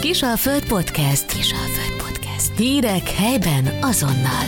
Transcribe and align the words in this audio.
Kisalföld 0.00 0.64
Podcast. 0.64 1.26
Kisalföld 1.26 2.02
Podcast. 2.02 2.56
Hírek 2.56 3.08
helyben 3.08 3.78
azonnal. 3.80 4.44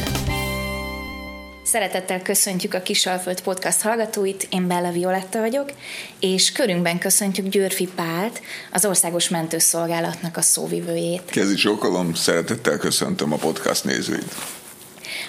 Szeretettel 1.62 2.22
köszöntjük 2.22 2.74
a 2.74 2.82
Kisalföld 2.82 3.40
Podcast 3.40 3.80
hallgatóit, 3.80 4.46
én 4.50 4.66
Bella 4.66 4.90
Violetta 4.90 5.40
vagyok, 5.40 5.72
és 6.20 6.52
körünkben 6.52 6.98
köszöntjük 6.98 7.48
Györfi 7.48 7.88
Pált, 7.94 8.40
az 8.72 8.84
Országos 8.84 9.28
Mentőszolgálatnak 9.28 10.36
a 10.36 10.42
szóvivőjét. 10.42 11.22
Kezi 11.24 11.56
Sokolom, 11.56 12.14
szeretettel 12.14 12.76
köszöntöm 12.76 13.32
a 13.32 13.36
podcast 13.36 13.84
nézőit. 13.84 14.34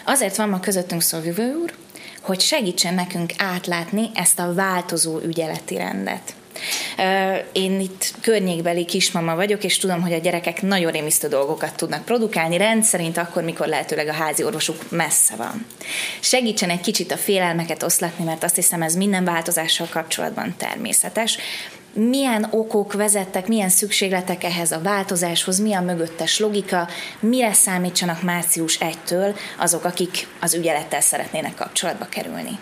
Azért 0.06 0.36
van 0.36 0.50
ma 0.50 0.60
közöttünk 0.60 1.02
szóvivő 1.02 1.54
úr, 1.64 1.74
hogy 2.22 2.40
segítsen 2.40 2.94
nekünk 2.94 3.32
átlátni 3.38 4.10
ezt 4.14 4.40
a 4.40 4.54
változó 4.54 5.20
ügyeleti 5.20 5.76
rendet. 5.76 6.34
Én 7.52 7.80
itt 7.80 8.14
környékbeli 8.22 8.86
kismama 8.86 9.36
vagyok, 9.36 9.64
és 9.64 9.78
tudom, 9.78 10.02
hogy 10.02 10.14
a 10.14 10.18
gyerekek 10.18 10.62
nagyon 10.62 10.92
rémisztő 10.92 11.28
dolgokat 11.28 11.76
tudnak 11.76 12.06
produkálni 12.06 12.58
rendszerint 12.58 13.18
akkor, 13.18 13.44
mikor 13.44 13.68
lehetőleg 13.68 14.08
a 14.08 14.14
házi 14.14 14.44
orvosuk 14.44 14.92
messze 14.92 15.36
van. 15.36 15.66
Segítsen 16.20 16.70
egy 16.70 16.82
kicsit 16.82 17.12
a 17.12 17.18
félelmeket 17.18 17.84
oszlatni, 17.84 18.24
mert 18.24 18.44
azt 18.44 18.56
hiszem 18.56 18.82
ez 18.82 18.96
minden 18.96 19.24
változással 19.24 19.88
kapcsolatban 19.92 20.56
természetes 20.58 21.38
milyen 21.94 22.48
okok 22.52 22.94
vezettek, 22.94 23.48
milyen 23.48 23.70
szükségletek 23.70 24.44
ehhez 24.44 24.72
a 24.72 24.82
változáshoz, 24.82 25.60
mi 25.60 25.74
a 25.74 25.82
mögöttes 25.82 26.40
logika, 26.40 26.88
mire 27.20 27.54
számítsanak 27.54 28.22
március 28.22 28.78
1-től 28.82 29.36
azok, 29.58 29.84
akik 29.84 30.28
az 30.40 30.54
ügyelettel 30.54 31.02
szeretnének 31.02 31.56
kapcsolatba 31.56 32.06
kerülni? 32.06 32.60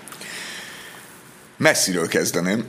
Messziről 1.58 2.08
kezdeném, 2.08 2.66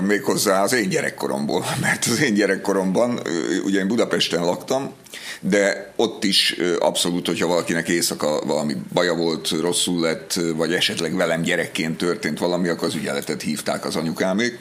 méghozzá 0.00 0.62
az 0.62 0.72
én 0.72 0.88
gyerekkoromból, 0.88 1.64
mert 1.80 2.04
az 2.04 2.20
én 2.20 2.34
gyerekkoromban, 2.34 3.20
ugye 3.64 3.78
én 3.78 3.88
Budapesten 3.88 4.44
laktam, 4.44 4.92
de 5.40 5.92
ott 5.96 6.24
is 6.24 6.56
abszolút, 6.78 7.26
hogyha 7.26 7.46
valakinek 7.46 7.88
éjszaka 7.88 8.40
valami 8.46 8.76
baja 8.92 9.14
volt, 9.14 9.50
rosszul 9.60 10.00
lett, 10.00 10.40
vagy 10.56 10.74
esetleg 10.74 11.16
velem 11.16 11.42
gyerekként 11.42 11.98
történt 11.98 12.38
valami, 12.38 12.68
akkor 12.68 12.88
az 12.88 12.94
ügyeletet 12.94 13.42
hívták 13.42 13.84
az 13.84 13.96
anyukámék. 13.96 14.58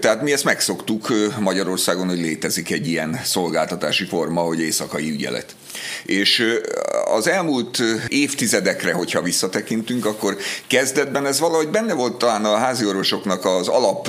Tehát 0.00 0.22
mi 0.22 0.32
ezt 0.32 0.44
megszoktuk 0.44 1.08
Magyarországon, 1.38 2.08
hogy 2.08 2.18
létezik 2.18 2.70
egy 2.70 2.88
ilyen 2.88 3.20
szolgáltatási 3.24 4.04
forma, 4.04 4.40
hogy 4.40 4.60
éjszakai 4.60 5.10
ügyelet. 5.10 5.54
És 6.04 6.44
az 7.04 7.28
elmúlt 7.28 7.82
évtizedekre, 8.08 8.92
hogyha 8.92 9.22
visszatekintünk, 9.22 10.06
akkor 10.06 10.36
kezdetben 10.66 11.26
ez 11.26 11.40
valahogy 11.40 11.68
benne 11.68 11.94
volt 11.94 12.18
talán 12.18 12.44
a 12.44 12.56
háziorvosoknak 12.56 13.44
az 13.44 13.68
alap 13.68 14.08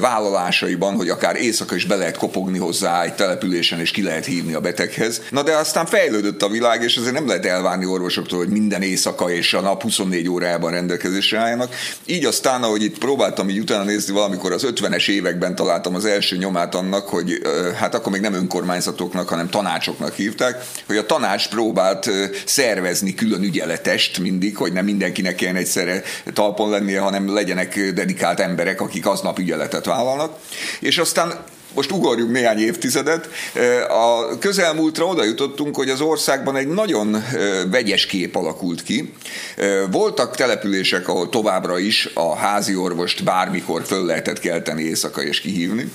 vállalásaiban, 0.00 0.94
hogy 0.94 1.08
akár 1.08 1.36
éjszaka 1.36 1.74
is 1.74 1.84
be 1.84 1.96
lehet 1.96 2.16
kopogni 2.16 2.58
hozzá 2.58 3.02
egy 3.02 3.14
településen, 3.14 3.80
és 3.80 3.90
ki 3.90 4.02
lehet 4.02 4.24
hívni 4.24 4.54
a 4.54 4.60
beteghez. 4.60 5.22
Na 5.30 5.42
de 5.42 5.56
aztán 5.56 5.86
fejlődött 5.86 6.42
a 6.42 6.48
világ, 6.48 6.82
és 6.82 6.96
azért 6.96 7.14
nem 7.14 7.26
lehet 7.26 7.46
elvárni 7.46 7.86
orvosoktól, 7.86 8.38
hogy 8.38 8.48
minden 8.48 8.82
éjszaka 8.82 9.30
és 9.30 9.54
a 9.54 9.60
nap 9.60 9.82
24 9.82 10.28
órájában 10.28 10.70
rendelkezésre 10.70 11.38
álljanak. 11.38 11.74
Így 12.04 12.24
aztán, 12.24 12.62
ahogy 12.62 12.82
itt 12.82 12.98
próbáltam 12.98 13.48
így 13.48 13.58
utána 13.58 13.84
nézni, 13.84 14.12
valamikor 14.12 14.52
az 14.52 14.66
50-es 14.66 15.08
években 15.08 15.54
találtam 15.54 15.94
az 15.94 16.04
első 16.04 16.36
nyomát 16.36 16.74
annak, 16.74 17.08
hogy 17.08 17.40
hát 17.78 17.94
akkor 17.94 18.12
még 18.12 18.20
nem 18.20 18.34
önkormányzatoknak, 18.34 19.28
hanem 19.28 19.50
tanácsoknak 19.50 20.14
hívták, 20.14 20.64
hogy 20.86 20.96
a 20.96 21.06
tanács 21.06 21.48
próbált 21.48 22.10
szervezni 22.46 23.14
külön 23.14 23.42
ügyeletest 23.42 24.18
mindig, 24.18 24.56
hogy 24.56 24.72
nem 24.72 24.84
mindenkinek 24.84 25.34
kelljen 25.34 25.56
egyszerre 25.56 26.02
talpon 26.32 26.70
lennie, 26.70 27.00
hanem 27.00 27.34
legyenek 27.34 27.92
dedikált 27.94 28.40
emberek, 28.40 28.80
akik 28.80 29.05
aznap 29.06 29.38
ügyeletet 29.38 29.84
vállalnak. 29.84 30.38
És 30.80 30.98
aztán 30.98 31.44
most 31.74 31.90
ugorjunk 31.90 32.30
néhány 32.30 32.58
évtizedet. 32.58 33.28
A 33.88 34.38
közelmúltra 34.38 35.04
oda 35.04 35.24
jutottunk, 35.24 35.76
hogy 35.76 35.90
az 35.90 36.00
országban 36.00 36.56
egy 36.56 36.68
nagyon 36.68 37.24
vegyes 37.70 38.06
kép 38.06 38.36
alakult 38.36 38.82
ki. 38.82 39.12
Voltak 39.90 40.36
települések, 40.36 41.08
ahol 41.08 41.28
továbbra 41.28 41.78
is 41.78 42.08
a 42.14 42.36
házi 42.36 42.76
orvost 42.76 43.24
bármikor 43.24 43.82
föl 43.84 44.04
lehetett 44.04 44.38
kelteni 44.38 44.82
éjszaka 44.82 45.22
és 45.22 45.40
kihívni. 45.40 45.92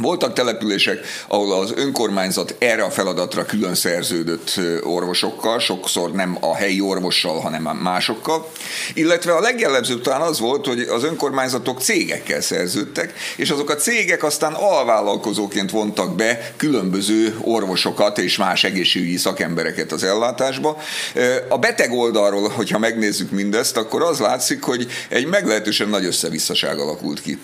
Voltak 0.00 0.32
települések, 0.32 0.98
ahol 1.28 1.52
az 1.52 1.72
önkormányzat 1.76 2.54
erre 2.58 2.82
a 2.82 2.90
feladatra 2.90 3.44
külön 3.44 3.74
szerződött 3.74 4.60
orvosokkal, 4.82 5.58
sokszor 5.58 6.12
nem 6.12 6.36
a 6.40 6.54
helyi 6.54 6.80
orvossal, 6.80 7.40
hanem 7.40 7.62
másokkal, 7.62 8.50
illetve 8.94 9.32
a 9.32 9.40
legjellemzőbb 9.40 10.02
talán 10.02 10.20
az 10.20 10.38
volt, 10.38 10.66
hogy 10.66 10.80
az 10.80 11.04
önkormányzatok 11.04 11.80
cégekkel 11.80 12.40
szerződtek, 12.40 13.12
és 13.36 13.50
azok 13.50 13.70
a 13.70 13.76
cégek 13.76 14.22
aztán 14.22 14.52
alvállalkozóként 14.52 15.70
vontak 15.70 16.14
be 16.16 16.52
különböző 16.56 17.36
orvosokat 17.40 18.18
és 18.18 18.36
más 18.36 18.64
egészségügyi 18.64 19.16
szakembereket 19.16 19.92
az 19.92 20.02
ellátásba. 20.02 20.78
A 21.48 21.58
beteg 21.58 21.92
oldalról, 21.92 22.48
hogyha 22.48 22.78
megnézzük 22.78 23.30
mindezt, 23.30 23.76
akkor 23.76 24.02
az 24.02 24.18
látszik, 24.18 24.62
hogy 24.62 24.86
egy 25.08 25.26
meglehetősen 25.26 25.88
nagy 25.88 26.04
összevisszaság 26.04 26.78
alakult 26.78 27.22
ki. 27.22 27.38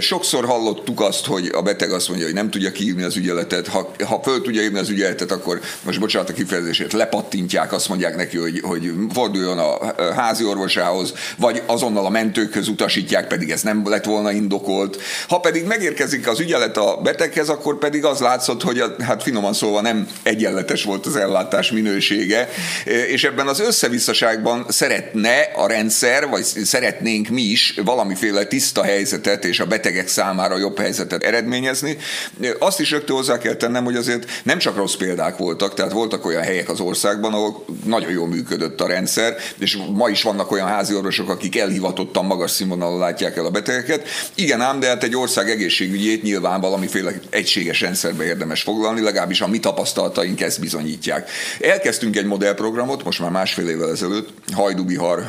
Sokszor 0.00 0.44
hallottuk 0.44 1.00
azt, 1.00 1.26
hogy 1.26 1.50
a 1.54 1.62
beteg 1.62 1.92
azt 1.94 2.08
mondja, 2.08 2.26
hogy 2.26 2.34
nem 2.34 2.50
tudja 2.50 2.72
kiírni 2.72 3.02
az 3.02 3.16
ügyeletet, 3.16 3.68
ha, 3.68 3.90
ha 4.04 4.20
föl 4.22 4.42
tudja 4.42 4.62
írni 4.62 4.78
az 4.78 4.88
ügyeletet, 4.88 5.30
akkor 5.30 5.60
most 5.82 6.00
bocsánat 6.00 6.28
a 6.28 6.32
kifejezését, 6.32 6.92
lepattintják, 6.92 7.72
azt 7.72 7.88
mondják 7.88 8.16
neki, 8.16 8.36
hogy, 8.36 8.60
hogy 8.62 8.92
forduljon 9.12 9.58
a 9.58 9.94
házi 10.14 10.44
orvosához, 10.44 11.12
vagy 11.36 11.62
azonnal 11.66 12.06
a 12.06 12.10
mentőkhöz 12.10 12.68
utasítják, 12.68 13.26
pedig 13.26 13.50
ez 13.50 13.62
nem 13.62 13.88
lett 13.88 14.04
volna 14.04 14.30
indokolt. 14.30 15.00
Ha 15.28 15.38
pedig 15.38 15.64
megérkezik 15.64 16.28
az 16.28 16.40
ügyelet 16.40 16.76
a 16.76 17.00
beteghez, 17.02 17.48
akkor 17.48 17.78
pedig 17.78 18.04
az 18.04 18.20
látszott, 18.20 18.62
hogy 18.62 18.78
a, 18.78 18.94
hát 19.02 19.22
finoman 19.22 19.52
szólva 19.52 19.80
nem 19.80 20.08
egyenletes 20.22 20.84
volt 20.84 21.06
az 21.06 21.16
ellátás 21.16 21.70
minősége, 21.70 22.48
és 22.84 23.24
ebben 23.24 23.46
az 23.46 23.60
összevisszaságban 23.60 24.66
szeretne 24.68 25.40
a 25.54 25.66
rendszer, 25.66 26.28
vagy 26.28 26.44
szeretnénk 26.44 27.28
mi 27.28 27.42
is 27.42 27.74
valamiféle 27.84 28.44
tiszta 28.44 28.82
helyzetet 28.82 29.44
és 29.44 29.60
a 29.60 29.66
betegek 29.66 30.08
számára 30.08 30.58
jobb 30.58 30.78
helyzetet 30.78 31.22
eredményezni, 31.22 31.83
megnézni. 31.84 32.56
Azt 32.58 32.80
is 32.80 32.90
rögtön 32.90 33.16
hozzá 33.16 33.38
kell 33.38 33.54
tennem, 33.54 33.84
hogy 33.84 33.96
azért 33.96 34.30
nem 34.42 34.58
csak 34.58 34.76
rossz 34.76 34.94
példák 34.94 35.36
voltak, 35.36 35.74
tehát 35.74 35.92
voltak 35.92 36.26
olyan 36.26 36.42
helyek 36.42 36.68
az 36.68 36.80
országban, 36.80 37.32
ahol 37.32 37.64
nagyon 37.84 38.10
jól 38.10 38.28
működött 38.28 38.80
a 38.80 38.86
rendszer, 38.86 39.36
és 39.58 39.78
ma 39.92 40.08
is 40.08 40.22
vannak 40.22 40.50
olyan 40.50 40.68
házi 40.68 40.94
orvosok, 40.94 41.28
akik 41.28 41.58
elhivatottan 41.58 42.24
magas 42.24 42.50
színvonalon 42.50 42.98
látják 42.98 43.36
el 43.36 43.44
a 43.44 43.50
betegeket. 43.50 44.08
Igen 44.34 44.60
ám, 44.60 44.80
de 44.80 44.86
hát 44.86 45.02
egy 45.02 45.16
ország 45.16 45.50
egészségügyét 45.50 46.22
nyilván 46.22 46.60
valamiféle 46.60 47.12
egységes 47.30 47.80
rendszerbe 47.80 48.24
érdemes 48.24 48.62
foglalni, 48.62 49.00
legalábbis 49.00 49.40
a 49.40 49.48
mi 49.48 49.58
tapasztalataink 49.58 50.40
ezt 50.40 50.60
bizonyítják. 50.60 51.30
Elkezdtünk 51.60 52.16
egy 52.16 52.26
modellprogramot, 52.26 53.04
most 53.04 53.20
már 53.20 53.30
másfél 53.30 53.68
évvel 53.68 53.90
ezelőtt, 53.90 54.28
Hajdubihar 54.52 55.24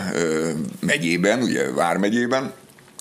megyében, 0.79 1.41
ugye 1.41 1.71
Vármegyében, 1.71 2.53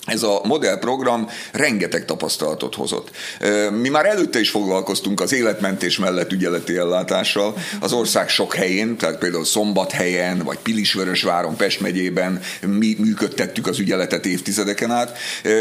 ez 0.05 0.23
a 0.23 0.41
modellprogram 0.43 1.29
rengeteg 1.51 2.05
tapasztalatot 2.05 2.75
hozott. 2.75 3.09
Mi 3.81 3.89
már 3.89 4.05
előtte 4.05 4.39
is 4.39 4.49
foglalkoztunk 4.49 5.21
az 5.21 5.33
életmentés 5.33 5.97
mellett 5.97 6.31
ügyeleti 6.31 6.77
ellátással 6.77 7.55
az 7.79 7.93
ország 7.93 8.29
sok 8.29 8.53
helyén, 8.53 8.97
tehát 8.97 9.17
például 9.17 9.45
Szombathelyen, 9.45 10.39
vagy 10.43 10.57
Pilisvörösváron, 10.57 11.55
Pest 11.55 11.79
megyében 11.79 12.41
mi 12.65 12.95
működtettük 12.99 13.67
az 13.67 13.79
ügyeletet 13.79 14.25
évtizedeken 14.25 14.91
át, 14.91 15.17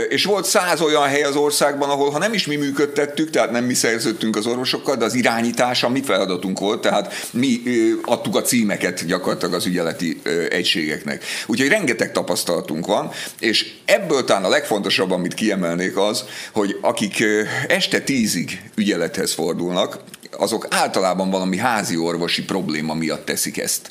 és 0.08 0.24
volt 0.24 0.44
száz 0.44 0.80
olyan 0.80 1.08
hely 1.08 1.22
az 1.22 1.36
országban, 1.36 1.90
ahol 1.90 2.10
ha 2.10 2.18
nem 2.18 2.32
is 2.32 2.46
mi 2.46 2.56
működtettük, 2.56 3.30
tehát 3.30 3.50
nem 3.50 3.64
mi 3.64 3.74
szerződtünk 3.74 4.36
az 4.36 4.46
orvosokkal, 4.46 4.96
de 4.96 5.04
az 5.04 5.14
irányítása 5.14 5.88
mi 5.88 6.02
feladatunk 6.02 6.58
volt, 6.58 6.80
tehát 6.80 7.28
mi 7.30 7.62
adtuk 8.04 8.36
a 8.36 8.42
címeket 8.42 9.06
gyakorlatilag 9.06 9.54
az 9.54 9.66
ügyeleti 9.66 10.20
egységeknek. 10.50 11.24
Úgyhogy 11.46 11.68
rengeteg 11.68 12.12
tapasztalatunk 12.12 12.86
van, 12.86 13.10
és 13.40 13.72
ebből 13.84 14.24
talán 14.34 14.50
a 14.50 14.54
legfontosabb, 14.54 15.10
amit 15.10 15.34
kiemelnék 15.34 15.96
az, 15.96 16.24
hogy 16.52 16.78
akik 16.80 17.24
este 17.68 18.00
tízig 18.00 18.70
ügyelethez 18.74 19.32
fordulnak, 19.32 19.98
azok 20.38 20.66
általában 20.70 21.30
valami 21.30 21.56
házi 21.56 21.96
orvosi 21.96 22.44
probléma 22.44 22.94
miatt 22.94 23.24
teszik 23.24 23.58
ezt. 23.58 23.90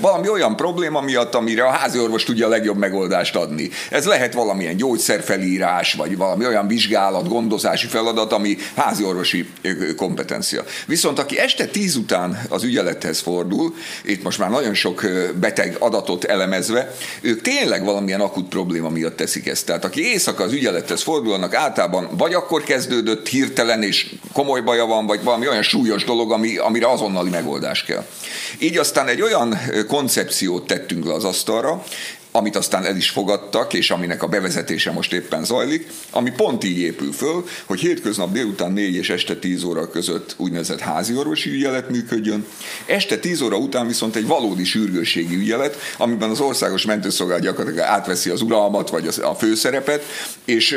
Valami 0.00 0.28
olyan 0.28 0.56
probléma 0.56 1.00
miatt, 1.00 1.34
amire 1.34 1.64
a 1.64 1.70
házi 1.70 1.98
orvos 1.98 2.24
tudja 2.24 2.46
a 2.46 2.48
legjobb 2.48 2.76
megoldást 2.76 3.36
adni. 3.36 3.70
Ez 3.90 4.04
lehet 4.04 4.34
valamilyen 4.34 4.76
gyógyszerfelírás, 4.76 5.92
vagy 5.92 6.16
valami 6.16 6.46
olyan 6.46 6.66
vizsgálat, 6.66 7.28
gondozási 7.28 7.86
feladat, 7.86 8.32
ami 8.32 8.56
házi 8.76 9.04
orvosi 9.04 9.48
kompetencia. 9.96 10.64
Viszont 10.86 11.18
aki 11.18 11.38
este 11.38 11.66
tíz 11.66 11.96
után 11.96 12.40
az 12.48 12.62
ügyelethez 12.62 13.20
fordul, 13.20 13.74
itt 14.04 14.22
most 14.22 14.38
már 14.38 14.50
nagyon 14.50 14.74
sok 14.74 15.06
beteg 15.40 15.76
adatot 15.78 16.24
elemezve, 16.24 16.94
ők 17.20 17.40
tényleg 17.40 17.84
valamilyen 17.84 18.20
akut 18.20 18.48
probléma 18.48 18.88
miatt 18.88 19.16
teszik 19.16 19.46
ezt. 19.46 19.66
Tehát 19.66 19.84
aki 19.84 20.04
éjszaka 20.04 20.44
az 20.44 20.52
ügyelethez 20.52 21.02
fordulnak, 21.02 21.54
általában 21.54 22.08
vagy 22.16 22.34
akkor 22.34 22.62
kezdődött 22.62 23.28
hirtelen, 23.28 23.82
és 23.82 24.14
komoly 24.32 24.60
baja 24.60 24.86
van, 24.86 25.06
vagy 25.06 25.22
valami 25.22 25.48
olyan 25.48 25.62
súlyos 25.68 26.04
dolog, 26.04 26.32
ami, 26.32 26.56
amire 26.56 26.90
azonnali 26.90 27.30
megoldás 27.30 27.84
kell. 27.84 28.06
Így 28.58 28.76
aztán 28.76 29.08
egy 29.08 29.22
olyan 29.22 29.58
koncepciót 29.86 30.66
tettünk 30.66 31.04
le 31.04 31.12
az 31.12 31.24
asztalra, 31.24 31.84
amit 32.38 32.56
aztán 32.56 32.84
el 32.84 32.96
is 32.96 33.10
fogadtak, 33.10 33.72
és 33.72 33.90
aminek 33.90 34.22
a 34.22 34.26
bevezetése 34.26 34.90
most 34.90 35.12
éppen 35.12 35.44
zajlik, 35.44 35.86
ami 36.10 36.30
pont 36.30 36.64
így 36.64 36.78
épül 36.78 37.12
föl, 37.12 37.44
hogy 37.64 37.80
hétköznap 37.80 38.32
délután 38.32 38.72
4 38.72 38.94
és 38.94 39.10
este 39.10 39.36
10 39.36 39.64
óra 39.64 39.90
között 39.90 40.34
úgynevezett 40.36 40.80
házi 40.80 41.16
orvosi 41.16 41.50
ügyelet 41.50 41.90
működjön, 41.90 42.46
este 42.86 43.18
10 43.18 43.40
óra 43.40 43.56
után 43.56 43.86
viszont 43.86 44.16
egy 44.16 44.26
valódi 44.26 44.64
sürgősségi 44.64 45.34
ügyelet, 45.34 45.76
amiben 45.96 46.30
az 46.30 46.40
országos 46.40 46.84
mentőszolgálat 46.84 47.42
gyakorlatilag 47.42 47.86
átveszi 47.86 48.30
az 48.30 48.42
uralmat, 48.42 48.90
vagy 48.90 49.08
a 49.22 49.34
főszerepet, 49.34 50.02
és 50.44 50.76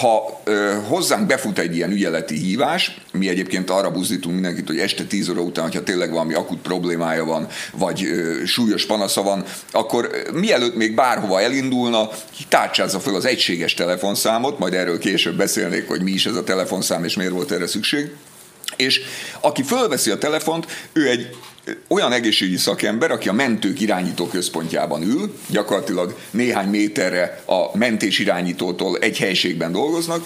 ha 0.00 0.42
hozzánk 0.88 1.26
befut 1.26 1.58
egy 1.58 1.76
ilyen 1.76 1.90
ügyeleti 1.90 2.36
hívás, 2.36 3.00
mi 3.12 3.28
egyébként 3.28 3.70
arra 3.70 3.90
buzdítunk 3.90 4.34
mindenkit, 4.34 4.66
hogy 4.66 4.78
este 4.78 5.04
10 5.04 5.28
óra 5.28 5.40
után, 5.40 5.64
hogyha 5.64 5.82
tényleg 5.82 6.10
valami 6.10 6.34
akut 6.34 6.58
problémája 6.58 7.24
van, 7.24 7.46
vagy 7.72 8.06
súlyos 8.46 8.86
panasza 8.86 9.22
van, 9.22 9.44
akkor 9.72 10.10
mielőtt 10.32 10.76
még 10.76 10.94
bárhova 10.98 11.40
elindulna, 11.40 12.08
tárcsázza 12.48 13.00
fel 13.00 13.14
az 13.14 13.24
egységes 13.24 13.74
telefonszámot, 13.74 14.58
majd 14.58 14.74
erről 14.74 14.98
később 14.98 15.36
beszélnék, 15.36 15.88
hogy 15.88 16.02
mi 16.02 16.10
is 16.10 16.26
ez 16.26 16.34
a 16.34 16.44
telefonszám, 16.44 17.04
és 17.04 17.16
miért 17.16 17.32
volt 17.32 17.50
erre 17.50 17.66
szükség. 17.66 18.10
És 18.76 19.00
aki 19.40 19.62
fölveszi 19.62 20.10
a 20.10 20.18
telefont, 20.18 20.66
ő 20.92 21.08
egy 21.08 21.36
olyan 21.88 22.12
egészségügyi 22.12 22.56
szakember, 22.56 23.10
aki 23.10 23.28
a 23.28 23.32
mentők 23.32 23.80
irányító 23.80 24.26
központjában 24.26 25.02
ül, 25.02 25.34
gyakorlatilag 25.48 26.18
néhány 26.30 26.68
méterre 26.68 27.42
a 27.46 27.76
mentés 27.76 28.18
irányítótól 28.18 28.98
egy 28.98 29.18
helységben 29.18 29.72
dolgoznak, 29.72 30.24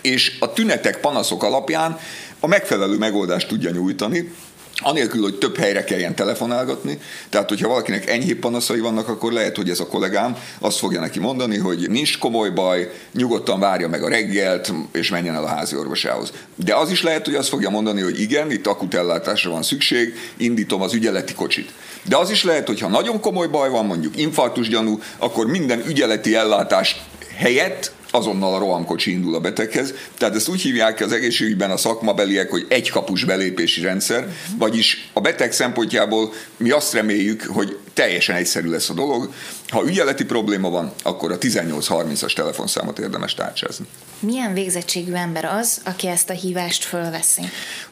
és 0.00 0.36
a 0.40 0.52
tünetek, 0.52 1.00
panaszok 1.00 1.42
alapján 1.42 1.98
a 2.40 2.46
megfelelő 2.46 2.96
megoldást 2.98 3.48
tudja 3.48 3.70
nyújtani, 3.70 4.32
anélkül, 4.82 5.22
hogy 5.22 5.38
több 5.38 5.56
helyre 5.56 5.84
kelljen 5.84 6.14
telefonálgatni. 6.14 6.98
Tehát, 7.28 7.48
hogyha 7.48 7.68
valakinek 7.68 8.08
enyhébb 8.08 8.38
panaszai 8.38 8.80
vannak, 8.80 9.08
akkor 9.08 9.32
lehet, 9.32 9.56
hogy 9.56 9.70
ez 9.70 9.80
a 9.80 9.86
kollégám 9.86 10.36
azt 10.58 10.78
fogja 10.78 11.00
neki 11.00 11.18
mondani, 11.18 11.58
hogy 11.58 11.90
nincs 11.90 12.18
komoly 12.18 12.50
baj, 12.50 12.90
nyugodtan 13.14 13.60
várja 13.60 13.88
meg 13.88 14.02
a 14.02 14.08
reggelt, 14.08 14.72
és 14.92 15.10
menjen 15.10 15.34
el 15.34 15.44
a 15.44 15.48
házi 15.48 15.76
orvosához. 15.76 16.32
De 16.54 16.74
az 16.74 16.90
is 16.90 17.02
lehet, 17.02 17.24
hogy 17.24 17.34
azt 17.34 17.48
fogja 17.48 17.70
mondani, 17.70 18.00
hogy 18.00 18.20
igen, 18.20 18.50
itt 18.50 18.66
akut 18.66 18.94
ellátásra 18.94 19.50
van 19.50 19.62
szükség, 19.62 20.14
indítom 20.36 20.82
az 20.82 20.94
ügyeleti 20.94 21.34
kocsit. 21.34 21.72
De 22.08 22.16
az 22.16 22.30
is 22.30 22.44
lehet, 22.44 22.66
hogy 22.66 22.80
ha 22.80 22.88
nagyon 22.88 23.20
komoly 23.20 23.46
baj 23.46 23.70
van, 23.70 23.86
mondjuk 23.86 24.16
infarktus 24.16 24.68
gyanú, 24.68 25.00
akkor 25.18 25.46
minden 25.46 25.82
ügyeleti 25.86 26.34
ellátás 26.34 27.02
helyett 27.36 27.92
azonnal 28.10 28.54
a 28.54 28.58
rohamkocsi 28.58 29.10
indul 29.10 29.34
a 29.34 29.40
beteghez. 29.40 29.94
Tehát 30.18 30.34
ezt 30.34 30.48
úgy 30.48 30.60
hívják 30.60 31.00
az 31.00 31.12
egészségügyben 31.12 31.70
a 31.70 31.76
szakmabeliek, 31.76 32.50
hogy 32.50 32.66
egy 32.68 32.90
kapus 32.90 33.24
belépési 33.24 33.80
rendszer, 33.80 34.28
vagyis 34.58 35.10
a 35.12 35.20
beteg 35.20 35.52
szempontjából 35.52 36.32
mi 36.56 36.70
azt 36.70 36.92
reméljük, 36.92 37.42
hogy 37.42 37.78
teljesen 38.00 38.36
egyszerű 38.36 38.68
lesz 38.70 38.90
a 38.90 38.94
dolog. 38.94 39.32
Ha 39.68 39.84
ügyeleti 39.86 40.24
probléma 40.24 40.70
van, 40.70 40.92
akkor 41.02 41.32
a 41.32 41.38
1830-as 41.38 42.34
telefonszámot 42.34 42.98
érdemes 42.98 43.34
tárcsázni. 43.34 43.86
Milyen 44.20 44.54
végzettségű 44.54 45.12
ember 45.12 45.44
az, 45.44 45.80
aki 45.84 46.06
ezt 46.06 46.30
a 46.30 46.32
hívást 46.32 46.84
fölveszi? 46.84 47.42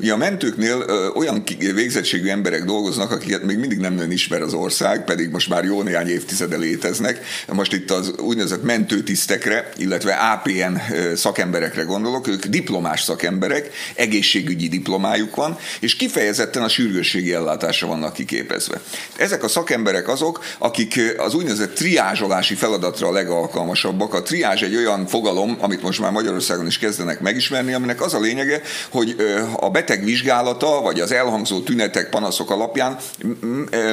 Ugye 0.00 0.12
a 0.12 0.16
mentőknél 0.16 0.84
ö, 0.86 1.08
olyan 1.14 1.42
végzettségű 1.58 2.28
emberek 2.28 2.64
dolgoznak, 2.64 3.10
akiket 3.10 3.42
még 3.42 3.58
mindig 3.58 3.78
nem 3.78 3.94
nagyon 3.94 4.10
ismer 4.10 4.42
az 4.42 4.52
ország, 4.52 5.04
pedig 5.04 5.30
most 5.30 5.48
már 5.48 5.64
jó 5.64 5.82
néhány 5.82 6.08
évtizede 6.08 6.56
léteznek. 6.56 7.24
Most 7.46 7.72
itt 7.72 7.90
az 7.90 8.12
úgynevezett 8.18 8.62
mentőtisztekre, 8.62 9.72
illetve 9.76 10.14
APN 10.14 10.76
szakemberekre 11.14 11.82
gondolok, 11.82 12.26
ők 12.26 12.46
diplomás 12.46 13.02
szakemberek, 13.02 13.70
egészségügyi 13.94 14.68
diplomájuk 14.68 15.34
van, 15.34 15.58
és 15.80 15.96
kifejezetten 15.96 16.62
a 16.62 16.68
sürgősségi 16.68 17.32
ellátásra 17.32 17.86
vannak 17.86 18.12
kiképezve. 18.12 18.80
Ezek 19.16 19.42
a 19.42 19.48
szakemberek 19.48 19.97
azok, 20.06 20.44
akik 20.58 21.00
az 21.16 21.34
úgynevezett 21.34 21.74
triázsolási 21.74 22.54
feladatra 22.54 23.08
a 23.08 23.12
legalkalmasabbak. 23.12 24.14
A 24.14 24.22
triázs 24.22 24.62
egy 24.62 24.76
olyan 24.76 25.06
fogalom, 25.06 25.56
amit 25.60 25.82
most 25.82 26.00
már 26.00 26.10
Magyarországon 26.10 26.66
is 26.66 26.78
kezdenek 26.78 27.20
megismerni, 27.20 27.72
aminek 27.72 28.02
az 28.02 28.14
a 28.14 28.20
lényege, 28.20 28.62
hogy 28.88 29.16
a 29.56 29.70
beteg 29.70 30.04
vizsgálata, 30.04 30.80
vagy 30.80 31.00
az 31.00 31.12
elhangzó 31.12 31.60
tünetek, 31.60 32.08
panaszok 32.08 32.50
alapján 32.50 32.96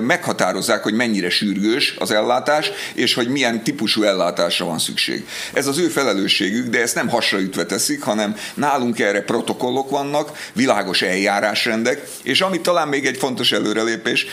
meghatározzák, 0.01 0.83
hogy 0.83 0.93
mennyire 0.93 1.29
sürgős 1.29 1.95
az 1.99 2.11
ellátás, 2.11 2.71
és 2.93 3.13
hogy 3.13 3.27
milyen 3.27 3.63
típusú 3.63 4.03
ellátásra 4.03 4.65
van 4.65 4.79
szükség. 4.79 5.27
Ez 5.53 5.67
az 5.67 5.77
ő 5.77 5.87
felelősségük, 5.87 6.67
de 6.67 6.81
ezt 6.81 6.95
nem 6.95 7.09
hasraütve 7.09 7.65
teszik, 7.65 8.01
hanem 8.01 8.35
nálunk 8.53 8.99
erre 8.99 9.21
protokollok 9.21 9.89
vannak, 9.89 10.31
világos 10.53 11.01
eljárásrendek, 11.01 12.07
és 12.23 12.41
ami 12.41 12.61
talán 12.61 12.87
még 12.87 13.05
egy 13.05 13.17
fontos 13.17 13.51
előrelépés, 13.51 14.25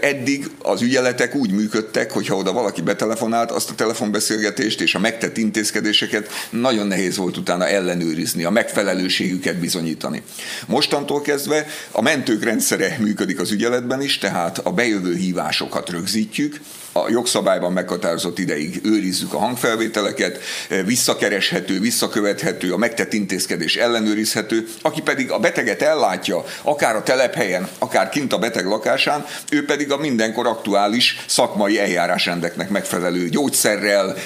eddig 0.00 0.50
az 0.58 0.82
ügyeletek 1.12 1.40
úgy 1.40 1.52
működtek, 1.52 2.10
hogy 2.10 2.26
ha 2.26 2.36
oda 2.36 2.52
valaki 2.52 2.82
betelefonált, 2.82 3.50
azt 3.50 3.70
a 3.70 3.74
telefonbeszélgetést 3.74 4.80
és 4.80 4.94
a 4.94 4.98
megtett 4.98 5.36
intézkedéseket 5.36 6.30
nagyon 6.50 6.86
nehéz 6.86 7.16
volt 7.16 7.36
utána 7.36 7.66
ellenőrizni, 7.66 8.44
a 8.44 8.50
megfelelőségüket 8.50 9.56
bizonyítani. 9.56 10.22
Mostantól 10.66 11.20
kezdve 11.20 11.66
a 11.90 12.02
mentők 12.02 12.44
rendszere 12.44 12.96
működik 13.00 13.40
az 13.40 13.50
ügyeletben 13.50 14.02
is, 14.02 14.18
tehát 14.18 14.58
a 14.58 14.70
bejövő 14.70 15.14
hívásokat 15.14 15.90
rögzítjük, 15.90 16.60
a 16.92 17.10
jogszabályban 17.10 17.72
meghatározott 17.72 18.38
ideig 18.38 18.80
őrizzük 18.84 19.34
a 19.34 19.38
hangfelvételeket, 19.38 20.40
visszakereshető, 20.84 21.80
visszakövethető, 21.80 22.72
a 22.72 22.76
megtett 22.76 23.12
intézkedés 23.12 23.76
ellenőrizhető, 23.76 24.68
aki 24.82 25.02
pedig 25.02 25.30
a 25.30 25.38
beteget 25.38 25.82
ellátja, 25.82 26.44
akár 26.62 26.96
a 26.96 27.02
telephelyen, 27.02 27.68
akár 27.78 28.08
kint 28.08 28.32
a 28.32 28.38
beteg 28.38 28.66
lakásán, 28.66 29.26
ő 29.50 29.64
pedig 29.64 29.92
a 29.92 29.96
mindenkor 29.96 30.46
aktuális 30.46 31.24
szakmai 31.26 31.78
eljárásrendeknek 31.78 32.68
megfelelő 32.68 33.28
gyógyszerrel, 33.28 34.16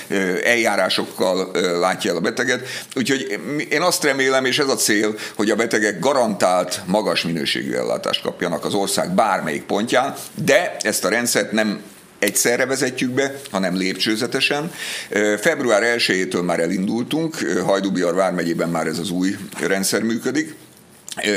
eljárásokkal 0.45 1.51
látja 1.81 2.11
el 2.11 2.17
a 2.17 2.21
beteget. 2.21 2.69
Úgyhogy 2.95 3.41
én 3.71 3.83
azt 3.83 4.05
remélem, 4.05 4.45
és 4.45 4.59
ez 4.59 4.69
a 4.69 4.75
cél, 4.75 5.15
hogy 5.35 5.51
a 5.51 5.57
betegek 5.57 5.99
garantált 5.99 6.81
magas 6.87 7.23
minőségű 7.23 7.75
ellátást 7.75 8.23
kapjanak 8.23 8.65
az 8.65 8.75
ország 8.75 9.15
bármelyik 9.15 9.63
pontján, 9.63 10.15
de 10.45 10.77
ezt 10.81 11.05
a 11.05 11.09
rendszert 11.09 11.53
nem 11.53 11.81
egyszerre 12.19 12.67
vezetjük 12.67 13.11
be, 13.11 13.41
hanem 13.51 13.77
lépcsőzetesen. 13.77 14.73
Február 15.41 15.83
1-től 15.99 16.45
már 16.45 16.61
elindultunk, 16.61 17.37
Hajdubihar 17.65 18.15
vármegyében 18.15 18.69
már 18.69 18.87
ez 18.87 18.99
az 18.99 19.11
új 19.11 19.37
rendszer 19.61 20.03
működik, 20.03 20.55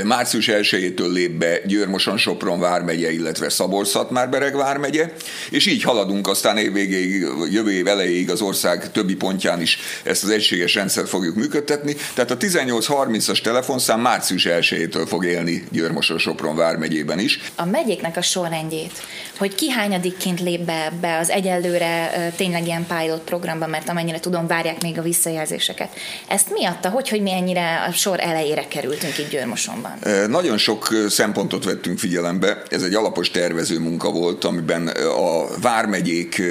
Március 0.03 0.49
1-től 0.51 1.11
lép 1.11 1.31
be 1.31 1.59
Győrmoson, 1.65 2.17
Sopron 2.17 2.59
vármegye, 2.59 3.11
illetve 3.11 3.49
Szabolcs-Szatmár-Bereg 3.49 4.55
vármegye, 4.55 5.13
és 5.49 5.65
így 5.65 5.83
haladunk 5.83 6.27
aztán 6.27 6.57
év 6.57 6.73
végéig, 6.73 7.25
jövő 7.51 7.71
év 7.71 7.87
elejéig 7.87 8.29
az 8.29 8.41
ország 8.41 8.91
többi 8.91 9.15
pontján 9.15 9.61
is 9.61 9.79
ezt 10.03 10.23
az 10.23 10.29
egységes 10.29 10.75
rendszert 10.75 11.09
fogjuk 11.09 11.35
működtetni. 11.35 11.95
Tehát 12.13 12.31
a 12.31 12.37
1830-as 12.37 13.41
telefonszám 13.41 14.01
március 14.01 14.47
1-től 14.49 15.05
fog 15.07 15.25
élni 15.25 15.63
Győrmoson, 15.71 16.17
Sopron 16.17 16.55
vármegyében 16.55 17.19
is. 17.19 17.39
A 17.55 17.65
megyéknek 17.65 18.17
a 18.17 18.21
sorrendjét, 18.21 19.01
hogy 19.37 19.55
ki 19.55 19.69
hányadikként 19.69 20.39
lép 20.39 20.61
be 20.61 20.85
ebbe 20.85 21.17
az 21.17 21.29
egyelőre 21.29 22.11
tényleg 22.35 22.65
ilyen 22.65 22.85
pilot 22.87 23.21
programba, 23.21 23.67
mert 23.67 23.89
amennyire 23.89 24.19
tudom, 24.19 24.47
várják 24.47 24.81
még 24.81 24.97
a 24.97 25.01
visszajelzéseket. 25.01 25.95
Ezt 26.27 26.49
miatta, 26.51 26.89
hogy, 26.89 27.09
hogy 27.09 27.21
mi 27.21 27.31
ennyire 27.31 27.83
a 27.87 27.91
sor 27.91 28.19
elejére 28.19 28.67
kerültünk 28.67 29.17
itt 29.17 29.29
Győrmoson? 29.29 29.68
Mosonban? 29.69 30.29
Nagyon 30.29 30.57
sok 30.57 30.87
szempontot 31.07 31.63
vettünk 31.65 31.99
figyelembe. 31.99 32.63
Ez 32.69 32.83
egy 32.83 32.93
alapos 32.93 33.31
tervező 33.31 33.79
munka 33.79 34.11
volt, 34.11 34.43
amiben 34.43 34.87
a 34.87 35.59
vármegyék 35.61 36.41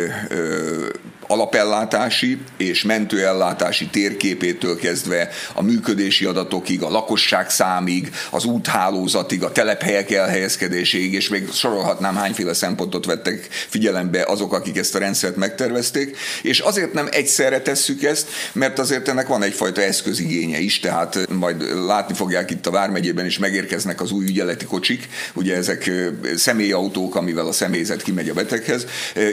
alapellátási 1.28 2.38
és 2.56 2.82
mentőellátási 2.82 3.86
térképétől 3.86 4.78
kezdve 4.78 5.28
a 5.54 5.62
működési 5.62 6.24
adatokig, 6.24 6.82
a 6.82 6.90
lakosság 6.90 7.50
számig, 7.50 8.10
az 8.30 8.44
úthálózatig, 8.44 9.42
a 9.42 9.52
telephelyek 9.52 10.10
elhelyezkedéséig, 10.10 11.12
és 11.12 11.28
még 11.28 11.48
sorolhatnám 11.52 12.16
hányféle 12.16 12.52
szempontot 12.52 13.04
vettek 13.04 13.48
figyelembe 13.50 14.24
azok, 14.26 14.52
akik 14.52 14.76
ezt 14.76 14.94
a 14.94 14.98
rendszert 14.98 15.36
megtervezték, 15.36 16.16
és 16.42 16.58
azért 16.58 16.92
nem 16.92 17.08
egyszerre 17.10 17.60
tesszük 17.60 18.02
ezt, 18.02 18.28
mert 18.52 18.78
azért 18.78 19.08
ennek 19.08 19.26
van 19.26 19.42
egyfajta 19.42 19.82
eszközigénye 19.82 20.58
is, 20.58 20.80
tehát 20.80 21.28
majd 21.30 21.84
látni 21.86 22.14
fogják 22.14 22.50
itt 22.50 22.66
a 22.66 22.70
Vármegyében 22.70 23.26
is 23.26 23.38
megérkeznek 23.38 24.00
az 24.00 24.10
új 24.10 24.24
ügyeleti 24.24 24.64
kocsik, 24.64 25.08
ugye 25.34 25.56
ezek 25.56 25.90
személyautók, 26.36 27.14
amivel 27.14 27.46
a 27.46 27.52
személyzet 27.52 28.02
kimegy 28.02 28.28
a 28.28 28.34
beteghez. 28.34 28.86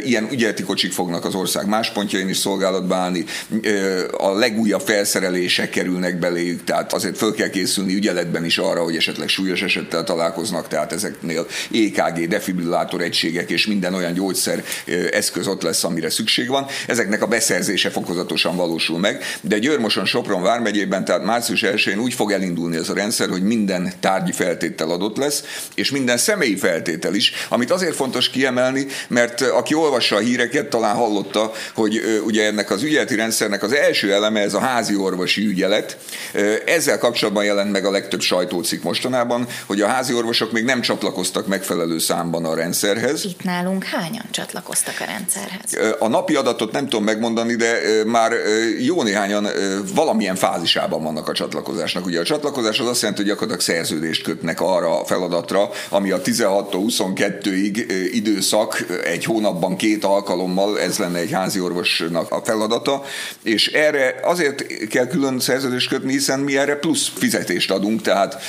Ilyen 0.03 0.27
ügyeleti 0.31 0.63
kocsik 0.63 0.91
fognak 0.91 1.25
az 1.25 1.35
ország 1.35 1.67
más 1.67 1.84
más 1.85 1.93
pontjain 1.93 2.29
is 2.29 2.37
szolgálatba 2.37 2.95
állni, 2.95 3.25
a 4.17 4.31
legújabb 4.31 4.81
felszerelések 4.81 5.69
kerülnek 5.69 6.19
beléjük, 6.19 6.63
tehát 6.63 6.93
azért 6.93 7.17
föl 7.17 7.33
kell 7.33 7.49
készülni 7.49 7.93
ügyeletben 7.93 8.45
is 8.45 8.57
arra, 8.57 8.83
hogy 8.83 8.95
esetleg 8.95 9.27
súlyos 9.27 9.61
esettel 9.61 10.03
találkoznak, 10.03 10.67
tehát 10.67 10.91
ezeknél 10.91 11.47
EKG, 11.73 12.27
defibrillátor 12.27 13.01
egységek 13.01 13.49
és 13.49 13.67
minden 13.67 13.93
olyan 13.93 14.13
gyógyszer 14.13 14.63
eszköz 15.11 15.47
ott 15.47 15.61
lesz, 15.61 15.83
amire 15.83 16.09
szükség 16.09 16.47
van. 16.47 16.65
Ezeknek 16.87 17.21
a 17.21 17.27
beszerzése 17.27 17.89
fokozatosan 17.89 18.55
valósul 18.55 18.99
meg, 18.99 19.23
de 19.41 19.57
Győrmoson, 19.57 20.05
Sopron 20.05 20.41
vármegyében, 20.41 21.05
tehát 21.05 21.25
március 21.25 21.63
1-én 21.65 21.99
úgy 21.99 22.13
fog 22.13 22.31
elindulni 22.31 22.75
ez 22.75 22.89
a 22.89 22.93
rendszer, 22.93 23.29
hogy 23.29 23.43
minden 23.43 23.93
tárgyi 23.99 24.31
feltétel 24.31 24.89
adott 24.89 25.17
lesz, 25.17 25.43
és 25.75 25.91
minden 25.91 26.17
személyi 26.17 26.55
feltétel 26.55 27.13
is, 27.13 27.31
amit 27.49 27.71
azért 27.71 27.95
fontos 27.95 28.29
kiemelni, 28.29 28.85
mert 29.07 29.41
aki 29.41 29.73
olvassa 29.73 30.15
a 30.15 30.19
híreket, 30.19 30.69
talán 30.69 30.95
hallotta, 30.95 31.51
hogy 31.75 32.21
ugye 32.25 32.45
ennek 32.45 32.71
az 32.71 32.83
ügyeleti 32.83 33.15
rendszernek 33.15 33.63
az 33.63 33.73
első 33.73 34.13
eleme 34.13 34.39
ez 34.39 34.53
a 34.53 34.59
házi 34.59 34.95
orvosi 34.95 35.45
ügyelet. 35.45 35.97
Ezzel 36.65 36.97
kapcsolatban 36.97 37.43
jelent 37.43 37.71
meg 37.71 37.85
a 37.85 37.91
legtöbb 37.91 38.21
sajtócikk 38.21 38.83
mostanában, 38.83 39.47
hogy 39.65 39.81
a 39.81 39.87
házi 39.87 40.13
orvosok 40.13 40.51
még 40.51 40.63
nem 40.63 40.81
csatlakoztak 40.81 41.47
megfelelő 41.47 41.99
számban 41.99 42.45
a 42.45 42.55
rendszerhez. 42.55 43.25
Itt 43.25 43.43
nálunk 43.43 43.83
hányan 43.83 44.25
csatlakoztak 44.31 44.95
a 44.99 45.05
rendszerhez? 45.05 45.95
A 45.99 46.07
napi 46.07 46.35
adatot 46.35 46.71
nem 46.71 46.89
tudom 46.89 47.03
megmondani, 47.03 47.55
de 47.55 47.79
már 48.05 48.31
jó 48.79 49.03
néhányan 49.03 49.47
valamilyen 49.95 50.35
fázisában 50.35 51.03
vannak 51.03 51.29
a 51.29 51.33
csatlakozásnak. 51.33 52.05
Ugye 52.05 52.19
a 52.19 52.23
csatlakozás 52.23 52.79
az 52.79 52.87
azt 52.87 53.01
jelenti, 53.01 53.21
hogy 53.21 53.31
gyakorlatilag 53.31 53.75
szerződést 53.75 54.23
kötnek 54.23 54.61
arra 54.61 54.99
a 55.01 55.05
feladatra, 55.05 55.69
ami 55.89 56.11
a 56.11 56.21
16-22-ig 56.21 57.85
időszak, 58.11 58.85
egy 59.03 59.23
hónapban 59.23 59.75
két 59.75 60.03
alkalommal, 60.03 60.79
ez 60.79 60.97
lenne 60.97 61.19
egy 61.19 61.31
házi 61.31 61.59
orvosnak 61.65 62.31
a 62.31 62.41
feladata, 62.43 63.03
és 63.43 63.67
erre 63.67 64.15
azért 64.23 64.87
kell 64.87 65.07
külön 65.07 65.39
szerződést 65.39 65.89
kötni, 65.89 66.11
hiszen 66.11 66.39
mi 66.39 66.57
erre 66.57 66.75
plusz 66.75 67.11
fizetést 67.17 67.71
adunk, 67.71 68.01
tehát 68.01 68.41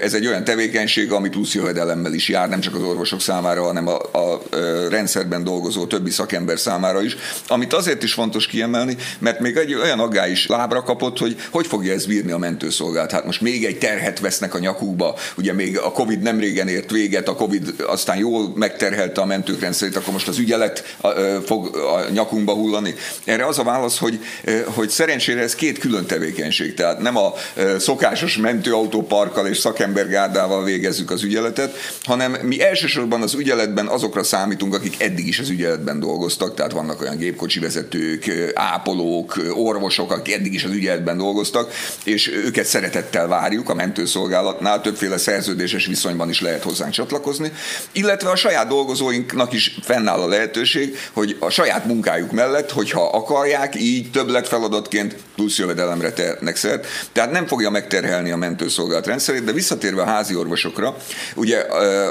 ez 0.00 0.14
egy 0.14 0.26
olyan 0.26 0.44
tevékenység, 0.44 1.12
ami 1.12 1.28
plusz 1.28 1.54
jövedelemmel 1.54 2.12
is 2.12 2.28
jár, 2.28 2.48
nem 2.48 2.60
csak 2.60 2.74
az 2.74 2.82
orvosok 2.82 3.20
számára, 3.20 3.62
hanem 3.62 3.86
a, 3.86 4.18
a 4.18 4.42
rendszerben 4.90 5.44
dolgozó 5.44 5.86
többi 5.86 6.10
szakember 6.10 6.58
számára 6.58 7.02
is, 7.02 7.16
amit 7.48 7.72
azért 7.72 8.02
is 8.02 8.12
fontos 8.12 8.46
kiemelni, 8.46 8.96
mert 9.18 9.40
még 9.40 9.56
egy 9.56 9.74
olyan 9.74 10.00
aggály 10.00 10.30
is 10.30 10.46
lábra 10.46 10.82
kapott, 10.82 11.18
hogy 11.18 11.36
hogy 11.50 11.66
fogja 11.66 11.92
ez 11.92 12.06
bírni 12.06 12.32
a 12.32 12.38
mentőszolgált. 12.38 13.10
Hát 13.10 13.24
most 13.24 13.40
még 13.40 13.64
egy 13.64 13.78
terhet 13.78 14.20
vesznek 14.20 14.54
a 14.54 14.58
nyakukba, 14.58 15.16
ugye 15.36 15.52
még 15.52 15.78
a 15.78 15.92
Covid 15.92 16.22
nem 16.22 16.38
régen 16.38 16.68
ért 16.68 16.90
véget, 16.90 17.28
a 17.28 17.34
Covid 17.34 17.74
aztán 17.86 18.16
jól 18.16 18.52
megterhelte 18.54 19.20
a 19.20 19.24
mentők 19.24 19.60
rendszerét, 19.60 19.96
akkor 19.96 20.12
most 20.12 20.28
az 20.28 20.38
ügyelet 20.38 20.96
fog 21.44 21.76
a 21.76 22.10
nyakunkba 22.10 22.52
hullani. 22.60 22.94
Erre 23.24 23.46
az 23.46 23.58
a 23.58 23.62
válasz, 23.62 23.98
hogy, 23.98 24.20
hogy 24.64 24.88
szerencsére 24.88 25.40
ez 25.40 25.54
két 25.54 25.78
külön 25.78 26.06
tevékenység, 26.06 26.74
tehát 26.74 26.98
nem 26.98 27.16
a 27.16 27.32
szokásos 27.78 28.36
mentőautóparkkal 28.36 29.46
és 29.46 29.58
szakembergárdával 29.58 30.64
végezzük 30.64 31.10
az 31.10 31.22
ügyeletet, 31.22 31.76
hanem 32.02 32.36
mi 32.42 32.62
elsősorban 32.62 33.22
az 33.22 33.34
ügyeletben 33.34 33.86
azokra 33.86 34.22
számítunk, 34.22 34.74
akik 34.74 35.02
eddig 35.02 35.26
is 35.26 35.38
az 35.38 35.48
ügyeletben 35.48 36.00
dolgoztak, 36.00 36.54
tehát 36.54 36.72
vannak 36.72 37.00
olyan 37.00 37.16
gépkocsi 37.16 37.58
vezetők, 37.58 38.52
ápolók, 38.54 39.40
orvosok, 39.54 40.12
akik 40.12 40.34
eddig 40.34 40.54
is 40.54 40.64
az 40.64 40.70
ügyeletben 40.70 41.18
dolgoztak, 41.18 41.72
és 42.04 42.28
őket 42.28 42.66
szeretettel 42.66 43.26
várjuk 43.26 43.68
a 43.68 43.74
mentőszolgálatnál, 43.74 44.80
többféle 44.80 45.18
szerződéses 45.18 45.86
viszonyban 45.86 46.28
is 46.28 46.40
lehet 46.40 46.62
hozzánk 46.62 46.92
csatlakozni, 46.92 47.52
illetve 47.92 48.30
a 48.30 48.36
saját 48.36 48.68
dolgozóinknak 48.68 49.52
is 49.52 49.78
fennáll 49.82 50.20
a 50.20 50.28
lehetőség, 50.28 50.98
hogy 51.12 51.36
a 51.38 51.50
saját 51.50 51.84
munkájuk 51.84 52.32
mellett, 52.40 52.70
hogyha 52.70 53.06
akarják, 53.06 53.74
így 53.74 54.10
többlet 54.10 54.48
feladatként 54.48 55.16
plusz 55.34 55.58
jövedelemre 55.58 56.12
tehetnek 56.12 56.56
szert. 56.56 56.86
Tehát 57.12 57.30
nem 57.30 57.46
fogja 57.46 57.70
megterhelni 57.70 58.30
a 58.30 58.36
mentőszolgálat 58.36 59.06
rendszerét, 59.06 59.44
de 59.44 59.52
visszatérve 59.52 60.02
a 60.02 60.06
házi 60.06 60.34
orvosokra, 60.34 60.96
ugye 61.34 61.66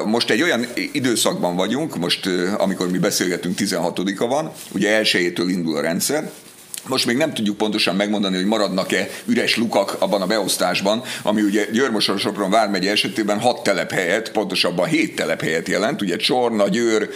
most 0.05 0.29
egy 0.29 0.41
olyan 0.41 0.67
időszakban 0.91 1.55
vagyunk, 1.55 1.97
most 1.97 2.29
amikor 2.57 2.89
mi 2.89 2.97
beszélgetünk 2.97 3.57
16-a 3.59 4.27
van, 4.27 4.51
ugye 4.71 4.95
elsőjétől 4.95 5.49
indul 5.49 5.77
a 5.77 5.81
rendszer, 5.81 6.29
most 6.87 7.05
még 7.05 7.17
nem 7.17 7.33
tudjuk 7.33 7.57
pontosan 7.57 7.95
megmondani, 7.95 8.35
hogy 8.35 8.45
maradnak-e 8.45 9.09
üres 9.25 9.57
lukak 9.57 9.95
abban 9.99 10.21
a 10.21 10.25
beosztásban, 10.25 11.03
ami 11.23 11.41
ugye 11.41 11.65
Győrmoson 11.71 12.17
Sopron 12.17 12.49
vármegye 12.49 12.91
esetében 12.91 13.39
hat 13.39 13.63
telephelyet, 13.63 14.31
pontosabban 14.31 14.87
hét 14.87 15.15
telephelyet 15.15 15.67
jelent, 15.67 16.01
ugye 16.01 16.15
Csorna, 16.15 16.67
Győr, 16.67 17.09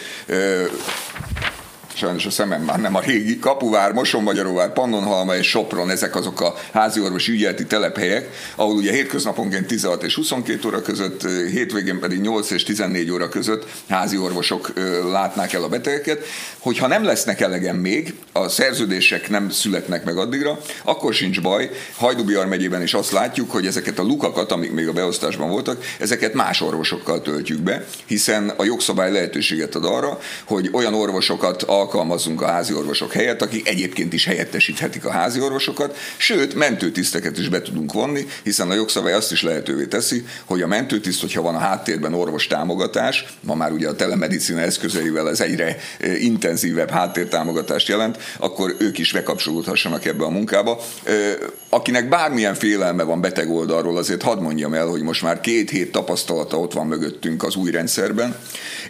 sajnos 1.95 2.25
a 2.25 2.29
szemem 2.29 2.61
már 2.61 2.79
nem 2.79 2.95
a 2.95 2.99
régi, 2.99 3.39
Kapuvár, 3.39 3.91
Mosonmagyaróvár, 3.91 4.73
Pannonhalma 4.73 5.35
és 5.35 5.49
Sopron, 5.49 5.89
ezek 5.89 6.15
azok 6.15 6.41
a 6.41 6.53
házi 6.73 7.01
orvosi 7.01 7.31
ügyeleti 7.31 7.65
telephelyek, 7.65 8.29
ahol 8.55 8.75
ugye 8.75 8.91
hétköznaponként 8.91 9.67
16 9.67 10.03
és 10.03 10.15
22 10.15 10.67
óra 10.67 10.81
között, 10.81 11.21
hétvégén 11.51 11.99
pedig 11.99 12.21
8 12.21 12.51
és 12.51 12.63
14 12.63 13.11
óra 13.11 13.29
között 13.29 13.65
házi 13.89 14.17
orvosok 14.17 14.73
látnák 15.11 15.53
el 15.53 15.63
a 15.63 15.67
betegeket. 15.67 16.25
Hogyha 16.59 16.87
nem 16.87 17.03
lesznek 17.03 17.41
elegen 17.41 17.75
még, 17.75 18.13
a 18.31 18.47
szerződések 18.47 19.29
nem 19.29 19.49
születnek 19.49 20.03
meg 20.05 20.17
addigra, 20.17 20.59
akkor 20.83 21.13
sincs 21.13 21.41
baj. 21.41 21.69
Hajdubihar 21.95 22.45
megyében 22.45 22.81
is 22.81 22.93
azt 22.93 23.11
látjuk, 23.11 23.51
hogy 23.51 23.65
ezeket 23.65 23.99
a 23.99 24.03
lukakat, 24.03 24.51
amik 24.51 24.71
még 24.71 24.87
a 24.87 24.93
beosztásban 24.93 25.49
voltak, 25.49 25.83
ezeket 25.99 26.33
más 26.33 26.61
orvosokkal 26.61 27.21
töltjük 27.21 27.59
be, 27.59 27.85
hiszen 28.05 28.49
a 28.49 28.63
jogszabály 28.63 29.11
lehetőséget 29.11 29.75
ad 29.75 29.85
arra, 29.85 30.19
hogy 30.45 30.69
olyan 30.71 30.93
orvosokat 30.93 31.63
alkalmazzunk 31.83 32.41
a 32.41 32.47
házi 32.47 32.73
orvosok 32.73 33.13
helyett, 33.13 33.41
akik 33.41 33.67
egyébként 33.67 34.13
is 34.13 34.25
helyettesíthetik 34.25 35.05
a 35.05 35.11
házi 35.11 35.41
orvosokat, 35.41 35.97
sőt, 36.17 36.55
mentőtiszteket 36.55 37.37
is 37.37 37.49
be 37.49 37.61
tudunk 37.61 37.93
vonni, 37.93 38.25
hiszen 38.43 38.69
a 38.69 38.73
jogszabály 38.73 39.13
azt 39.13 39.31
is 39.31 39.43
lehetővé 39.43 39.85
teszi, 39.85 40.25
hogy 40.45 40.61
a 40.61 40.67
mentőtiszt, 40.67 41.21
hogyha 41.21 41.41
van 41.41 41.55
a 41.55 41.57
háttérben 41.57 42.13
orvos 42.13 42.47
támogatás, 42.47 43.25
ma 43.41 43.55
már 43.55 43.71
ugye 43.71 43.87
a 43.87 43.95
telemedicina 43.95 44.59
eszközeivel 44.59 45.29
ez 45.29 45.39
egyre 45.39 45.77
eh, 45.99 46.23
intenzívebb 46.23 46.89
háttértámogatást 46.89 47.87
jelent, 47.87 48.17
akkor 48.37 48.75
ők 48.79 48.97
is 48.97 49.13
bekapcsolódhassanak 49.13 50.05
ebbe 50.05 50.23
a 50.23 50.29
munkába. 50.29 50.79
Eh, 51.03 51.33
akinek 51.69 52.09
bármilyen 52.09 52.55
félelme 52.55 53.03
van 53.03 53.21
beteg 53.21 53.49
oldalról, 53.49 53.97
azért 53.97 54.21
hadd 54.21 54.39
mondjam 54.39 54.73
el, 54.73 54.87
hogy 54.87 55.01
most 55.01 55.21
már 55.21 55.39
két 55.39 55.69
hét 55.69 55.91
tapasztalata 55.91 56.59
ott 56.59 56.73
van 56.73 56.87
mögöttünk 56.87 57.43
az 57.43 57.55
új 57.55 57.71
rendszerben. 57.71 58.35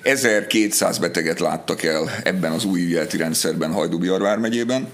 1200 0.04 0.98
beteget 0.98 1.40
láttak 1.40 1.84
el 1.84 2.22
ebben 2.24 2.52
az 2.52 2.66
új 2.66 2.80
ügyeleti 2.84 3.18
rendszerben 3.18 3.72
Hajdubihar 3.72 4.38
megyében. 4.38 4.88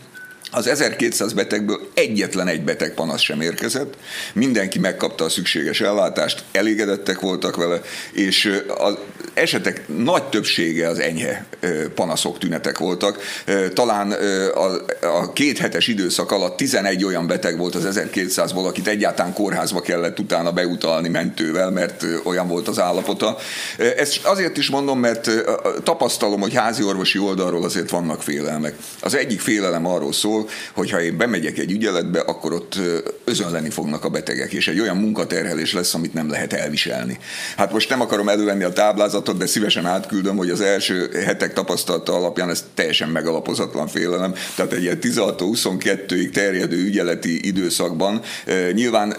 Az 0.51 0.67
1200 0.67 1.33
betegből 1.33 1.89
egyetlen 1.93 2.47
egy 2.47 2.63
beteg 2.63 2.93
panasz 2.93 3.21
sem 3.21 3.41
érkezett, 3.41 3.97
mindenki 4.33 4.79
megkapta 4.79 5.23
a 5.23 5.29
szükséges 5.29 5.81
ellátást, 5.81 6.43
elégedettek 6.51 7.19
voltak 7.19 7.55
vele, 7.55 7.81
és 8.11 8.61
az 8.77 8.97
esetek 9.39 9.83
nagy 9.87 10.23
többsége 10.23 10.87
az 10.87 10.99
enyhe 10.99 11.45
panaszok, 11.95 12.37
tünetek 12.37 12.77
voltak. 12.77 13.17
Talán 13.73 14.15
a 15.01 15.33
két 15.33 15.57
hetes 15.57 15.87
időszak 15.87 16.31
alatt 16.31 16.57
11 16.57 17.03
olyan 17.03 17.27
beteg 17.27 17.57
volt 17.57 17.75
az 17.75 17.99
1200-ból, 17.99 18.67
akit 18.67 18.87
egyáltalán 18.87 19.33
kórházba 19.33 19.81
kellett 19.81 20.19
utána 20.19 20.51
beutalni 20.51 21.09
mentővel, 21.09 21.69
mert 21.71 22.05
olyan 22.23 22.47
volt 22.47 22.67
az 22.67 22.79
állapota. 22.79 23.37
Ezt 23.97 24.25
azért 24.25 24.57
is 24.57 24.69
mondom, 24.69 24.99
mert 24.99 25.29
tapasztalom, 25.83 26.41
hogy 26.41 26.53
házi 26.53 26.83
orvosi 26.83 27.19
oldalról 27.19 27.63
azért 27.63 27.89
vannak 27.89 28.23
félelmek. 28.23 28.75
Az 29.01 29.15
egyik 29.15 29.39
félelem 29.39 29.85
arról 29.85 30.13
szól, 30.13 30.49
hogy 30.73 30.89
ha 30.91 31.01
én 31.01 31.17
bemegyek 31.17 31.57
egy 31.57 31.71
ügyeletbe, 31.71 32.19
akkor 32.19 32.53
ott 32.53 32.79
özönleni 33.23 33.69
fognak 33.69 34.05
a 34.05 34.09
betegek, 34.09 34.53
és 34.53 34.67
egy 34.67 34.79
olyan 34.79 34.97
munkaterhelés 34.97 35.73
lesz, 35.73 35.93
amit 35.93 36.13
nem 36.13 36.29
lehet 36.29 36.53
elviselni. 36.53 37.17
Hát 37.57 37.71
most 37.71 37.89
nem 37.89 38.01
akarom 38.01 38.29
elővenni 38.29 38.63
a 38.63 38.73
táblázatot, 38.73 39.28
de 39.37 39.45
szívesen 39.45 39.85
átküldöm, 39.85 40.35
hogy 40.35 40.49
az 40.49 40.61
első 40.61 41.09
hetek 41.25 41.53
tapasztalata 41.53 42.13
alapján 42.13 42.49
ez 42.49 42.65
teljesen 42.73 43.09
megalapozatlan 43.09 43.87
félelem. 43.87 44.33
Tehát 44.55 44.73
egy 44.73 44.81
ilyen 44.81 44.97
16-22-ig 45.01 46.29
terjedő 46.31 46.77
ügyeleti 46.77 47.47
időszakban 47.47 48.21
nyilván 48.73 49.15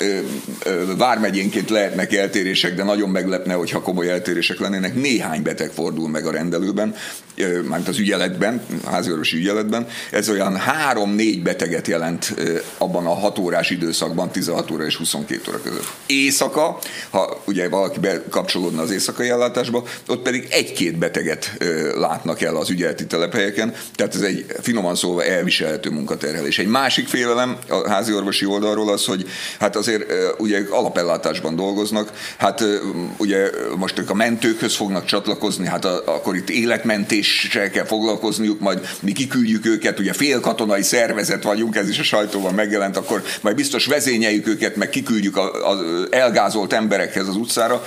vármegyénként 0.97 1.71
lehetnek 1.71 2.15
eltérések, 2.15 2.75
de 2.75 2.83
nagyon 2.83 3.09
meglepne, 3.09 3.55
hogyha 3.55 3.83
komoly 3.83 4.11
eltérések 4.11 4.59
lennének. 4.59 4.95
Néhány 4.95 5.43
beteg 5.43 5.71
fordul 5.71 6.09
meg 6.09 6.27
a 6.27 6.31
rendelőben, 6.31 6.95
mármint 7.37 7.89
az 7.89 7.99
ügyeletben, 7.99 8.63
háziorvosi 8.87 9.37
ügyeletben. 9.37 9.87
Ez 10.11 10.29
olyan 10.29 10.57
három 10.57 11.01
három-négy 11.01 11.43
beteget 11.43 11.87
jelent 11.87 12.35
abban 12.79 13.07
a 13.07 13.15
6 13.15 13.39
órás 13.39 13.71
időszakban, 13.71 14.31
16 14.31 14.71
óra 14.71 14.85
és 14.85 14.97
22 14.97 15.41
óra 15.49 15.61
között. 15.63 15.87
Éjszaka, 16.07 16.79
ha 17.11 17.43
ugye 17.45 17.69
valaki 17.69 17.99
bekapcsolódna 17.99 18.83
az 18.83 18.91
éjszakai 18.91 19.29
ellátásba, 19.29 19.85
ott 20.07 20.23
pedig 20.23 20.47
egy-két 20.51 20.99
beteget 20.99 21.53
látnak 21.95 22.41
el 22.43 22.57
az 22.57 22.71
ügyeleti 22.71 23.07
telephelyeken, 23.07 23.75
tehát 23.95 24.15
ez 24.15 24.21
egy 24.21 24.47
finoman 24.61 24.95
szólva 24.95 25.25
elviselhető 25.25 25.91
munkaterhelés. 25.91 26.59
Egy 26.59 26.67
másik 26.67 27.09
félelem 27.09 27.57
a 27.69 27.89
házi 27.89 28.15
orvosi 28.15 28.45
oldalról 28.45 28.93
az, 28.93 29.05
hogy 29.05 29.29
hát 29.59 29.77
azért 29.77 30.13
ugye 30.39 30.63
alapellátásban 30.71 31.57
dolgoznak, 31.57 32.13
hát 32.37 32.65
ugye 33.17 33.51
most 33.77 33.99
ők 33.99 34.11
a 34.11 34.15
mentőkhöz 34.15 34.75
fognak 34.75 35.05
csatlakozni, 35.05 35.67
hát 35.67 35.85
akkor 35.85 36.37
itt 36.37 36.51
életmentéssel 36.51 37.71
kell 37.71 37.85
foglalkozniuk, 37.85 38.61
majd 38.61 38.89
mi 39.01 39.13
kiküldjük 39.13 39.67
őket, 39.67 39.99
ugye 39.99 40.13
félkatonai 40.13 40.83
szervezet 40.83 41.43
vagyunk, 41.43 41.77
ez 41.77 41.89
is 41.89 41.99
a 41.99 42.03
sajtóban 42.03 42.55
megjelent, 42.55 42.97
akkor 42.97 43.23
majd 43.41 43.57
biztos 43.57 43.87
vezényeljük 43.87 44.47
őket, 44.47 44.77
meg 44.77 44.91
kiküldjük 44.91 45.37
az 45.37 45.79
elgázolt 46.11 46.73
emberekhez 46.73 47.29
az 47.29 47.37
utcára. 47.37 47.83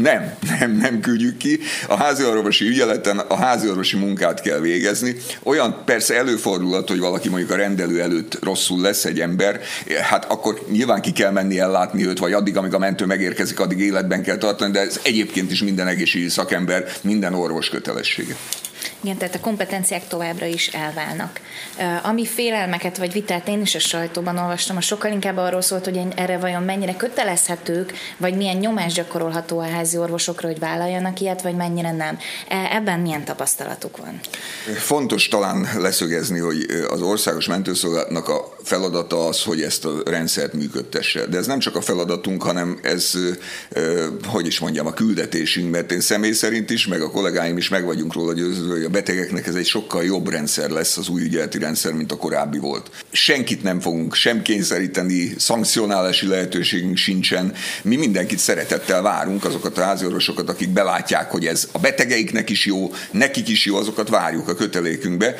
Nem, 0.00 0.34
nem, 0.58 0.76
nem 0.76 1.00
küldjük 1.00 1.36
ki. 1.36 1.58
A 1.88 1.96
háziorvosi 1.96 2.66
ügyeleten 2.66 3.18
a 3.18 3.36
háziorvosi 3.36 3.96
munkát 3.96 4.40
kell 4.40 4.58
végezni. 4.58 5.16
Olyan 5.42 5.82
persze 5.84 6.16
előfordulhat, 6.16 6.88
hogy 6.88 6.98
valaki 6.98 7.28
mondjuk 7.28 7.50
a 7.50 7.56
rendelő 7.56 8.00
előtt 8.02 8.44
rosszul 8.44 8.80
lesz 8.80 9.04
egy 9.04 9.20
ember, 9.20 9.60
hát 10.02 10.24
akkor 10.24 10.60
nyilván 10.70 11.00
ki 11.00 11.12
kell 11.12 11.30
menni 11.30 11.60
ellátni 11.60 12.06
őt, 12.06 12.18
vagy 12.18 12.32
addig, 12.32 12.56
amíg 12.56 12.74
a 12.74 12.78
mentő 12.78 13.04
megérkezik, 13.04 13.60
addig 13.60 13.78
életben 13.78 14.22
kell 14.22 14.36
tartani, 14.36 14.72
de 14.72 14.80
ez 14.80 15.00
egyébként 15.02 15.50
is 15.50 15.62
minden 15.62 15.86
egészségügyi 15.86 16.30
szakember, 16.30 16.84
minden 17.02 17.34
orvos 17.34 17.68
kötelessége. 17.68 18.36
Igen, 19.06 19.18
tehát 19.18 19.34
a 19.34 19.40
kompetenciák 19.40 20.08
továbbra 20.08 20.46
is 20.46 20.66
elválnak. 20.66 21.40
Ami 22.02 22.26
félelmeket 22.26 22.96
vagy 22.96 23.12
vitát 23.12 23.48
én 23.48 23.60
is 23.60 23.74
a 23.74 23.78
sajtóban 23.78 24.38
olvastam, 24.38 24.76
a 24.76 24.80
sokkal 24.80 25.12
inkább 25.12 25.36
arról 25.36 25.60
szólt, 25.60 25.84
hogy 25.84 26.00
erre 26.16 26.38
vajon 26.38 26.62
mennyire 26.62 26.96
kötelezhetők, 26.96 27.92
vagy 28.16 28.36
milyen 28.36 28.56
nyomás 28.56 28.92
gyakorolható 28.92 29.58
a 29.58 29.68
házi 29.68 29.96
orvosokra, 29.96 30.48
hogy 30.48 30.58
vállaljanak 30.58 31.20
ilyet, 31.20 31.42
vagy 31.42 31.54
mennyire 31.54 31.92
nem. 31.92 32.18
E, 32.48 32.68
ebben 32.72 33.00
milyen 33.00 33.24
tapasztalatuk 33.24 33.96
van? 33.96 34.20
Fontos 34.76 35.28
talán 35.28 35.68
leszögezni, 35.78 36.38
hogy 36.38 36.66
az 36.88 37.00
országos 37.00 37.46
mentőszolgálatnak 37.46 38.28
a 38.28 38.45
feladata 38.66 39.26
az, 39.26 39.42
hogy 39.42 39.62
ezt 39.62 39.84
a 39.84 40.02
rendszert 40.04 40.52
működtesse. 40.52 41.26
De 41.26 41.38
ez 41.38 41.46
nem 41.46 41.58
csak 41.58 41.76
a 41.76 41.80
feladatunk, 41.80 42.42
hanem 42.42 42.78
ez, 42.82 43.12
hogy 44.24 44.46
is 44.46 44.58
mondjam, 44.58 44.86
a 44.86 44.92
küldetésünk, 44.92 45.70
mert 45.70 45.92
én 45.92 46.00
személy 46.00 46.32
szerint 46.32 46.70
is, 46.70 46.86
meg 46.86 47.00
a 47.00 47.10
kollégáim 47.10 47.56
is 47.56 47.68
meg 47.68 47.84
vagyunk 47.84 48.12
róla 48.12 48.32
győződve, 48.32 48.72
hogy 48.72 48.84
a 48.84 48.88
betegeknek 48.88 49.46
ez 49.46 49.54
egy 49.54 49.66
sokkal 49.66 50.04
jobb 50.04 50.28
rendszer 50.28 50.70
lesz 50.70 50.96
az 50.96 51.08
új 51.08 51.22
ügyeleti 51.22 51.58
rendszer, 51.58 51.92
mint 51.92 52.12
a 52.12 52.16
korábbi 52.16 52.58
volt. 52.58 52.90
Senkit 53.12 53.62
nem 53.62 53.80
fogunk 53.80 54.14
sem 54.14 54.42
kényszeríteni, 54.42 55.34
szankcionálási 55.38 56.26
lehetőségünk 56.26 56.96
sincsen. 56.96 57.52
Mi 57.82 57.96
mindenkit 57.96 58.38
szeretettel 58.38 59.02
várunk, 59.02 59.44
azokat 59.44 59.78
a 59.78 59.82
háziorvosokat, 59.82 60.48
akik 60.48 60.68
belátják, 60.68 61.30
hogy 61.30 61.46
ez 61.46 61.68
a 61.72 61.78
betegeiknek 61.78 62.50
is 62.50 62.66
jó, 62.66 62.92
nekik 63.10 63.48
is 63.48 63.64
jó, 63.64 63.76
azokat 63.76 64.08
várjuk 64.08 64.48
a 64.48 64.54
kötelékünkbe. 64.54 65.34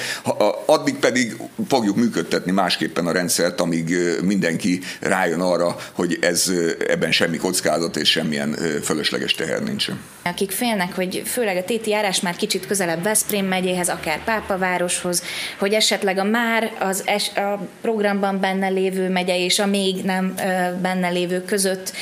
Addig 0.66 0.94
pedig 0.94 1.36
fogjuk 1.68 1.96
működtetni 1.96 2.52
másképpen 2.52 3.06
a 3.06 3.12
rendszert, 3.16 3.60
amíg 3.60 3.96
mindenki 4.22 4.80
rájön 5.00 5.40
arra, 5.40 5.76
hogy 5.92 6.18
ez 6.20 6.52
ebben 6.88 7.12
semmi 7.12 7.36
kockázat 7.36 7.96
és 7.96 8.10
semmilyen 8.10 8.56
fölösleges 8.82 9.34
teher 9.34 9.62
nincsen. 9.62 10.00
Akik 10.22 10.50
félnek, 10.50 10.94
hogy 10.94 11.22
főleg 11.24 11.56
a 11.56 11.64
téti 11.64 11.90
járás 11.90 12.20
már 12.20 12.36
kicsit 12.36 12.66
közelebb 12.66 13.02
Veszprém 13.02 13.46
megyéhez, 13.46 13.88
akár 13.88 14.24
Pápavároshoz, 14.24 15.22
hogy 15.58 15.72
esetleg 15.72 16.18
a 16.18 16.24
már 16.24 16.72
az 16.78 17.02
es, 17.04 17.30
a 17.34 17.68
programban 17.80 18.40
benne 18.40 18.68
lévő 18.68 19.08
megye 19.08 19.38
és 19.38 19.58
a 19.58 19.66
még 19.66 20.04
nem 20.04 20.34
benne 20.82 21.08
lévő 21.08 21.44
között 21.44 21.92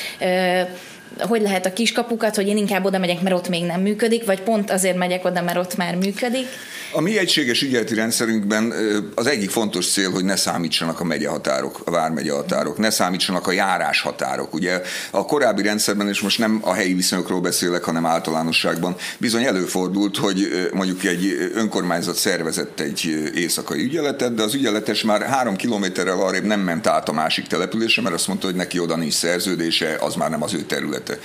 hogy 1.18 1.40
lehet 1.40 1.66
a 1.66 1.72
kiskapukat, 1.72 2.34
hogy 2.34 2.48
én 2.48 2.56
inkább 2.56 2.84
oda 2.84 2.98
megyek, 2.98 3.20
mert 3.20 3.36
ott 3.36 3.48
még 3.48 3.64
nem 3.64 3.80
működik, 3.80 4.24
vagy 4.24 4.40
pont 4.40 4.70
azért 4.70 4.96
megyek 4.96 5.24
oda, 5.24 5.42
mert 5.42 5.58
ott 5.58 5.76
már 5.76 5.94
működik. 5.96 6.46
A 6.96 7.00
mi 7.00 7.18
egységes 7.18 7.62
ügyeleti 7.62 7.94
rendszerünkben 7.94 8.72
az 9.14 9.26
egyik 9.26 9.50
fontos 9.50 9.90
cél, 9.90 10.10
hogy 10.10 10.24
ne 10.24 10.36
számítsanak 10.36 11.00
a 11.00 11.04
megyehatárok, 11.04 11.80
a 11.84 11.90
vármegye 11.90 12.32
határok, 12.32 12.78
ne 12.78 12.90
számítsanak 12.90 13.46
a 13.46 13.52
járás 13.52 14.00
határok. 14.00 14.54
Ugye 14.54 14.82
a 15.10 15.24
korábbi 15.24 15.62
rendszerben, 15.62 16.08
és 16.08 16.20
most 16.20 16.38
nem 16.38 16.60
a 16.62 16.72
helyi 16.72 16.94
viszonyokról 16.94 17.40
beszélek, 17.40 17.84
hanem 17.84 18.06
általánosságban, 18.06 18.96
bizony 19.18 19.44
előfordult, 19.44 20.16
hogy 20.16 20.68
mondjuk 20.72 21.04
egy 21.04 21.50
önkormányzat 21.54 22.16
szervezett 22.16 22.80
egy 22.80 23.30
éjszakai 23.34 23.82
ügyeletet, 23.82 24.34
de 24.34 24.42
az 24.42 24.54
ügyeletes 24.54 25.02
már 25.02 25.22
három 25.22 25.56
kilométerrel 25.56 26.20
arrébb 26.20 26.44
nem 26.44 26.60
ment 26.60 26.86
át 26.86 27.08
a 27.08 27.12
másik 27.12 27.46
településre, 27.46 28.02
mert 28.02 28.14
azt 28.14 28.26
mondta, 28.28 28.46
hogy 28.46 28.56
neki 28.56 28.78
oda 28.78 28.96
nincs 28.96 29.14
szerződése, 29.14 29.96
az 30.00 30.14
már 30.14 30.30
nem 30.30 30.42
az 30.42 30.54
ő 30.54 30.62
területe. 30.62 31.18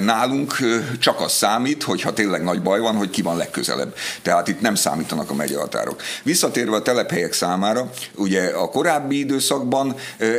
Nálunk 0.00 0.56
csak 0.98 1.20
az 1.20 1.32
számít, 1.32 1.82
hogy 1.82 2.02
ha 2.02 2.12
tényleg 2.12 2.42
nagy 2.42 2.62
baj 2.62 2.80
van, 2.80 2.94
hogy 2.94 3.10
ki 3.10 3.22
van 3.22 3.36
legközelebb. 3.36 3.94
Tehát 4.22 4.48
itt 4.48 4.60
nem 4.60 4.74
számít 4.74 5.00
számítanak 5.02 5.30
a 5.30 5.34
megyehatárok. 5.34 6.02
Visszatérve 6.22 6.76
a 6.76 6.82
telephelyek 6.82 7.32
számára, 7.32 7.90
ugye 8.16 8.42
a 8.48 8.68
korábbi 8.68 9.18
időszakban 9.18 9.94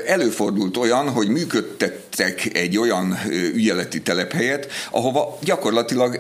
előfordult 0.05 0.77
olyan, 0.77 1.09
hogy 1.09 1.27
működtettek 1.27 2.49
egy 2.53 2.77
olyan 2.77 3.19
ügyeleti 3.53 4.01
telephelyet, 4.01 4.67
ahova 4.91 5.37
gyakorlatilag 5.41 6.19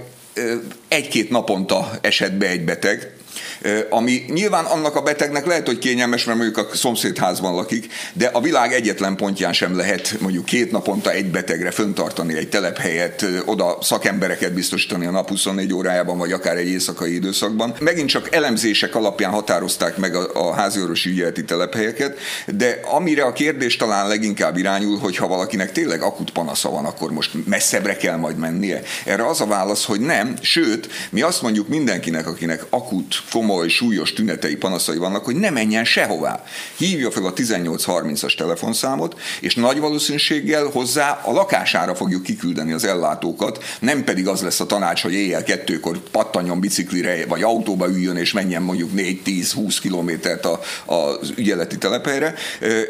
egy-két 0.87 1.29
naponta 1.29 1.91
esett 2.01 2.33
be 2.33 2.47
egy 2.47 2.63
beteg, 2.63 3.15
ami 3.89 4.25
nyilván 4.27 4.65
annak 4.65 4.95
a 4.95 5.01
betegnek 5.01 5.45
lehet, 5.45 5.65
hogy 5.65 5.79
kényelmes, 5.79 6.23
mert 6.23 6.37
mondjuk 6.37 6.57
a 6.57 6.75
szomszédházban 6.75 7.55
lakik, 7.55 7.93
de 8.13 8.25
a 8.25 8.41
világ 8.41 8.73
egyetlen 8.73 9.15
pontján 9.15 9.53
sem 9.53 9.75
lehet 9.75 10.15
mondjuk 10.19 10.45
két 10.45 10.71
naponta 10.71 11.11
egy 11.11 11.31
betegre 11.31 11.71
föntartani 11.71 12.37
egy 12.37 12.49
telephelyet, 12.49 13.25
oda 13.45 13.77
szakembereket 13.81 14.53
biztosítani 14.53 15.05
a 15.05 15.11
nap 15.11 15.29
24 15.29 15.73
órájában, 15.73 16.17
vagy 16.17 16.31
akár 16.31 16.57
egy 16.57 16.67
éjszakai 16.67 17.13
időszakban. 17.13 17.75
Megint 17.79 18.09
csak 18.09 18.35
elemzések 18.35 18.95
alapján 18.95 19.31
határozták 19.31 19.97
meg 19.97 20.15
a, 20.15 20.29
a 20.33 20.53
háziorvosi 20.53 21.09
ügyeleti 21.09 21.43
telephelyeket, 21.43 22.19
de 22.47 22.79
amire 22.91 23.23
a 23.23 23.33
kérdés 23.33 23.77
talán 23.77 24.07
leginkább 24.07 24.57
irányul, 24.57 24.97
hogy 24.97 25.17
ha 25.17 25.27
valakinek 25.27 25.71
tényleg 25.71 26.01
akut 26.01 26.31
panasza 26.31 26.69
van, 26.69 26.85
akkor 26.85 27.11
most 27.11 27.31
messzebbre 27.45 27.97
kell 27.97 28.17
majd 28.17 28.37
mennie. 28.37 28.81
Erre 29.05 29.27
az 29.27 29.41
a 29.41 29.45
válasz, 29.45 29.85
hogy 29.85 29.99
nem, 29.99 30.35
sőt, 30.41 30.89
mi 31.09 31.21
azt 31.21 31.41
mondjuk 31.41 31.67
mindenkinek, 31.67 32.27
akinek 32.27 32.65
akut, 32.69 33.22
komoly 33.31 33.67
súlyos 33.67 34.13
tünetei, 34.13 34.55
panaszai 34.55 34.97
vannak, 34.97 35.25
hogy 35.25 35.35
ne 35.35 35.49
menjen 35.49 35.85
sehová. 35.85 36.43
Hívja 36.77 37.11
fel 37.11 37.25
a 37.25 37.33
1830-as 37.33 38.35
telefonszámot, 38.35 39.19
és 39.39 39.55
nagy 39.55 39.79
valószínűséggel 39.79 40.65
hozzá 40.65 41.21
a 41.25 41.31
lakására 41.31 41.95
fogjuk 41.95 42.23
kiküldeni 42.23 42.71
az 42.71 42.83
ellátókat, 42.83 43.63
nem 43.79 44.03
pedig 44.03 44.27
az 44.27 44.41
lesz 44.41 44.59
a 44.59 44.65
tanács, 44.65 45.01
hogy 45.01 45.13
éjjel 45.13 45.43
kettőkor 45.43 45.99
pattanjon 46.11 46.59
biciklire, 46.59 47.25
vagy 47.25 47.43
autóba 47.43 47.87
üljön, 47.87 48.17
és 48.17 48.31
menjen 48.31 48.61
mondjuk 48.61 48.89
4-10-20 48.95 49.77
kilométert 49.81 50.45
az 50.85 51.33
ügyeleti 51.35 51.77
telephelyre. 51.77 52.33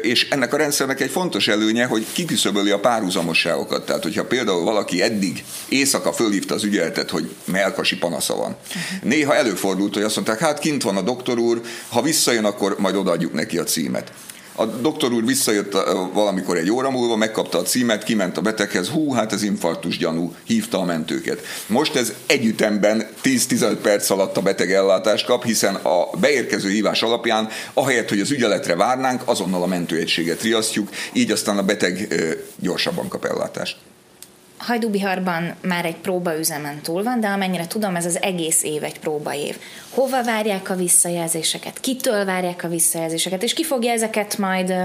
És 0.02 0.28
ennek 0.30 0.52
a 0.54 0.56
rendszernek 0.56 1.00
egy 1.00 1.10
fontos 1.10 1.48
előnye, 1.48 1.84
hogy 1.84 2.06
kiküszöböli 2.12 2.70
a 2.70 2.80
párhuzamosságokat. 2.80 3.86
Tehát, 3.86 4.02
hogyha 4.02 4.24
például 4.24 4.64
valaki 4.64 5.02
eddig 5.02 5.44
éjszaka 5.68 6.12
fölhívta 6.12 6.54
az 6.54 6.64
ügyeletet, 6.64 7.10
hogy 7.10 7.34
melkasi 7.44 7.96
panasza 7.96 8.36
van. 8.36 8.56
Néha 9.02 9.34
előfordult, 9.34 9.94
hogy 9.94 10.02
azt 10.02 10.14
mondták, 10.26 10.48
hát 10.48 10.58
kint 10.58 10.82
van 10.82 10.96
a 10.96 11.02
doktor 11.02 11.38
úr, 11.38 11.60
ha 11.88 12.02
visszajön, 12.02 12.44
akkor 12.44 12.76
majd 12.78 12.96
odaadjuk 12.96 13.32
neki 13.32 13.58
a 13.58 13.64
címet. 13.64 14.12
A 14.56 14.66
doktor 14.66 15.12
úr 15.12 15.24
visszajött 15.24 15.72
valamikor 16.12 16.56
egy 16.56 16.70
óra 16.70 16.90
múlva, 16.90 17.16
megkapta 17.16 17.58
a 17.58 17.62
címet, 17.62 18.04
kiment 18.04 18.36
a 18.36 18.40
beteghez, 18.40 18.88
hú, 18.88 19.12
hát 19.12 19.32
ez 19.32 19.42
infarktus 19.42 19.98
gyanú, 19.98 20.34
hívta 20.44 20.78
a 20.78 20.84
mentőket. 20.84 21.40
Most 21.66 21.94
ez 21.94 22.12
együttemben 22.26 23.06
10-15 23.22 23.76
perc 23.82 24.10
alatt 24.10 24.36
a 24.36 24.42
beteg 24.42 24.72
ellátást 24.72 25.26
kap, 25.26 25.44
hiszen 25.44 25.74
a 25.74 26.16
beérkező 26.20 26.68
hívás 26.68 27.02
alapján, 27.02 27.48
ahelyett, 27.72 28.08
hogy 28.08 28.20
az 28.20 28.30
ügyeletre 28.30 28.76
várnánk, 28.76 29.22
azonnal 29.24 29.62
a 29.62 29.66
mentőegységet 29.66 30.42
riasztjuk, 30.42 30.88
így 31.12 31.30
aztán 31.30 31.58
a 31.58 31.62
beteg 31.62 32.14
gyorsabban 32.60 33.08
kap 33.08 33.24
ellátást. 33.24 33.76
Hajdúbiharban 34.66 35.54
már 35.60 35.84
egy 35.84 35.96
próbaüzemen 35.96 36.80
túl 36.80 37.02
van, 37.02 37.20
de 37.20 37.26
amennyire 37.26 37.66
tudom, 37.66 37.96
ez 37.96 38.06
az 38.06 38.22
egész 38.22 38.62
év 38.62 38.84
egy 38.84 38.98
próbaév. 38.98 39.56
Hova 39.90 40.24
várják 40.24 40.70
a 40.70 40.74
visszajelzéseket? 40.74 41.80
Kitől 41.80 42.24
várják 42.24 42.64
a 42.64 42.68
visszajelzéseket? 42.68 43.42
És 43.42 43.52
ki 43.52 43.64
fogja 43.64 43.92
ezeket 43.92 44.38
majd 44.38 44.70
ö, 44.70 44.84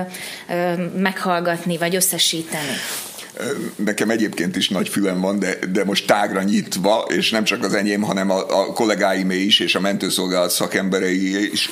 ö, 0.49 0.73
meghallgatni, 0.97 1.77
vagy 1.77 1.95
összesíteni? 1.95 2.73
Nekem 3.75 4.09
egyébként 4.09 4.55
is 4.55 4.69
nagy 4.69 4.89
fülem 4.89 5.19
van, 5.21 5.39
de, 5.39 5.57
de 5.71 5.83
most 5.83 6.07
tágra 6.07 6.43
nyitva, 6.43 7.05
és 7.07 7.29
nem 7.29 7.43
csak 7.43 7.63
az 7.63 7.73
enyém, 7.73 8.01
hanem 8.01 8.29
a, 8.29 8.61
a 8.61 8.73
kollégáimé 8.73 9.37
is, 9.37 9.59
és 9.59 9.75
a 9.75 9.79
mentőszolgálat 9.79 10.49
szakemberei 10.49 11.51
is. 11.51 11.71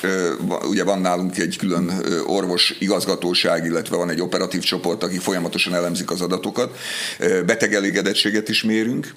Ugye 0.68 0.84
van 0.84 1.00
nálunk 1.00 1.38
egy 1.38 1.56
külön 1.56 1.92
orvos 2.26 2.76
igazgatóság, 2.78 3.64
illetve 3.64 3.96
van 3.96 4.10
egy 4.10 4.20
operatív 4.20 4.62
csoport, 4.62 5.02
aki 5.02 5.18
folyamatosan 5.18 5.74
elemzik 5.74 6.10
az 6.10 6.20
adatokat. 6.20 6.78
Beteg 7.46 7.74
elégedettséget 7.74 8.48
is 8.48 8.62
mérünk, 8.62 9.14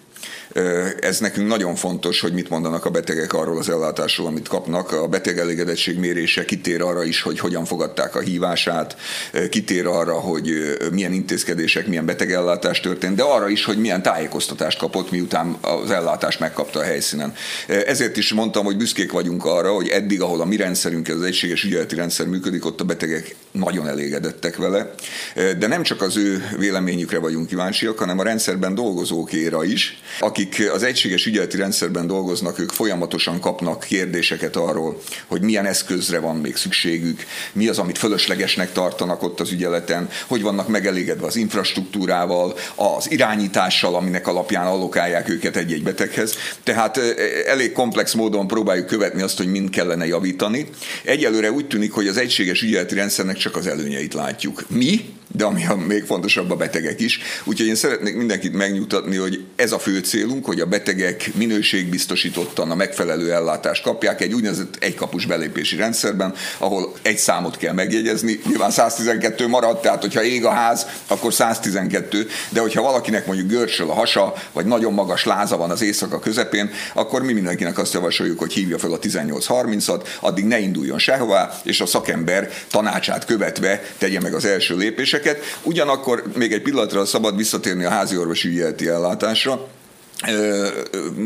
ez 0.99 1.19
nekünk 1.19 1.47
nagyon 1.47 1.75
fontos, 1.75 2.19
hogy 2.19 2.33
mit 2.33 2.49
mondanak 2.49 2.85
a 2.85 2.89
betegek 2.89 3.33
arról 3.33 3.57
az 3.57 3.69
ellátásról, 3.69 4.27
amit 4.27 4.47
kapnak. 4.47 4.91
A 4.91 5.07
beteg 5.07 5.37
elégedettség 5.37 5.99
mérése 5.99 6.45
kitér 6.45 6.81
arra 6.81 7.03
is, 7.03 7.21
hogy 7.21 7.39
hogyan 7.39 7.65
fogadták 7.65 8.15
a 8.15 8.19
hívását, 8.19 8.97
kitér 9.49 9.85
arra, 9.85 10.13
hogy 10.13 10.77
milyen 10.91 11.13
intézkedések, 11.13 11.87
milyen 11.87 12.05
betegellátás 12.05 12.79
történt, 12.79 13.15
de 13.15 13.23
arra 13.23 13.49
is, 13.49 13.65
hogy 13.65 13.77
milyen 13.77 14.01
tájékoztatást 14.01 14.77
kapott, 14.77 15.11
miután 15.11 15.57
az 15.61 15.91
ellátást 15.91 16.39
megkapta 16.39 16.79
a 16.79 16.83
helyszínen. 16.83 17.33
Ezért 17.67 18.17
is 18.17 18.33
mondtam, 18.33 18.65
hogy 18.65 18.77
büszkék 18.77 19.11
vagyunk 19.11 19.45
arra, 19.45 19.73
hogy 19.73 19.87
eddig, 19.87 20.21
ahol 20.21 20.41
a 20.41 20.45
mi 20.45 20.55
rendszerünk, 20.55 21.07
az 21.07 21.21
egységes 21.21 21.63
ügyeleti 21.63 21.95
rendszer 21.95 22.25
működik, 22.25 22.65
ott 22.65 22.81
a 22.81 22.83
betegek 22.83 23.35
nagyon 23.51 23.87
elégedettek 23.87 24.55
vele. 24.55 24.93
De 25.57 25.67
nem 25.67 25.83
csak 25.83 26.01
az 26.01 26.17
ő 26.17 26.49
véleményükre 26.57 27.19
vagyunk 27.19 27.47
kíváncsiak, 27.47 27.99
hanem 27.99 28.19
a 28.19 28.23
rendszerben 28.23 28.75
dolgozókéra 28.75 29.63
is, 29.63 30.01
akik 30.19 30.69
az 30.73 30.83
egységes 30.83 31.25
ügyeleti 31.25 31.57
rendszerben 31.57 32.07
dolgoznak, 32.07 32.59
ők 32.59 32.71
folyamatosan 32.71 33.39
kapnak 33.39 33.83
kérdéseket 33.87 34.55
arról, 34.55 35.01
hogy 35.27 35.41
milyen 35.41 35.65
eszközre 35.65 36.19
van 36.19 36.35
még 36.35 36.55
szükségük, 36.55 37.25
mi 37.53 37.67
az, 37.67 37.77
amit 37.77 37.97
fölöslegesnek 37.97 38.71
tartanak 38.71 39.23
ott 39.23 39.39
az 39.39 39.51
ügyeleten, 39.51 40.09
hogy 40.27 40.41
vannak 40.41 40.67
megelégedve 40.67 41.25
az 41.25 41.35
infrastruktúrával, 41.35 42.57
az 42.75 43.11
irányítással, 43.11 43.95
aminek 43.95 44.27
alapján 44.27 44.65
allokálják 44.65 45.29
őket 45.29 45.55
egy-egy 45.55 45.83
beteghez. 45.83 46.35
Tehát 46.63 46.99
elég 47.45 47.71
komplex 47.71 48.13
módon 48.13 48.47
próbáljuk 48.47 48.85
követni 48.85 49.21
azt, 49.21 49.37
hogy 49.37 49.47
mind 49.47 49.69
kellene 49.69 50.05
javítani. 50.05 50.67
Egyelőre 51.03 51.51
úgy 51.51 51.67
tűnik, 51.67 51.91
hogy 51.91 52.07
az 52.07 52.17
egységes 52.17 52.61
ügyeleti 52.61 52.95
rendszernek 52.95 53.37
csak 53.37 53.55
az 53.55 53.67
előnyeit 53.67 54.13
látjuk. 54.13 54.65
Mi, 54.69 55.19
de 55.31 55.45
ami 55.45 55.65
a 55.65 55.75
még 55.75 56.03
fontosabb, 56.03 56.51
a 56.51 56.55
betegek 56.55 56.99
is. 56.99 57.19
Úgyhogy 57.43 57.67
én 57.67 57.75
szeretnék 57.75 58.15
mindenkit 58.15 58.53
megnyugtatni, 58.53 59.15
hogy 59.15 59.43
ez 59.55 59.71
a 59.71 59.79
fő 59.79 59.99
célunk, 59.99 60.45
hogy 60.45 60.59
a 60.59 60.65
betegek 60.65 61.31
minőségbiztosítottan 61.33 62.71
a 62.71 62.75
megfelelő 62.75 63.31
ellátást 63.31 63.83
kapják 63.83 64.21
egy 64.21 64.33
úgynevezett 64.33 64.77
egykapus 64.79 65.25
belépési 65.25 65.75
rendszerben, 65.75 66.33
ahol 66.57 66.93
egy 67.01 67.17
számot 67.17 67.57
kell 67.57 67.73
megjegyezni. 67.73 68.39
Nyilván 68.47 68.71
112 68.71 69.47
marad, 69.47 69.81
tehát 69.81 70.01
hogyha 70.01 70.23
ég 70.23 70.45
a 70.45 70.49
ház, 70.49 70.85
akkor 71.07 71.33
112, 71.33 72.27
de 72.49 72.59
hogyha 72.59 72.81
valakinek 72.81 73.25
mondjuk 73.25 73.49
görcsöl 73.49 73.89
a 73.89 73.93
hasa, 73.93 74.33
vagy 74.51 74.65
nagyon 74.65 74.93
magas 74.93 75.25
láza 75.25 75.57
van 75.57 75.69
az 75.69 75.81
éjszaka 75.81 76.19
közepén, 76.19 76.71
akkor 76.93 77.21
mi 77.23 77.33
mindenkinek 77.33 77.77
azt 77.77 77.93
javasoljuk, 77.93 78.39
hogy 78.39 78.53
hívja 78.53 78.79
fel 78.79 78.93
a 78.93 78.99
1830-at, 78.99 80.03
addig 80.19 80.45
ne 80.45 80.59
induljon 80.59 80.99
sehová, 80.99 81.59
és 81.63 81.81
a 81.81 81.85
szakember 81.85 82.51
tanácsát 82.69 83.25
követve 83.25 83.83
tegye 83.97 84.19
meg 84.19 84.33
az 84.33 84.45
első 84.45 84.77
lépéseket. 84.77 85.20
Ugyanakkor 85.63 86.23
még 86.35 86.53
egy 86.53 86.61
pillanatra 86.61 87.05
szabad 87.05 87.37
visszatérni 87.37 87.83
a 87.83 87.89
házi 87.89 88.17
orvosi 88.17 88.47
ügyeleti 88.47 88.87
ellátásra, 88.87 89.67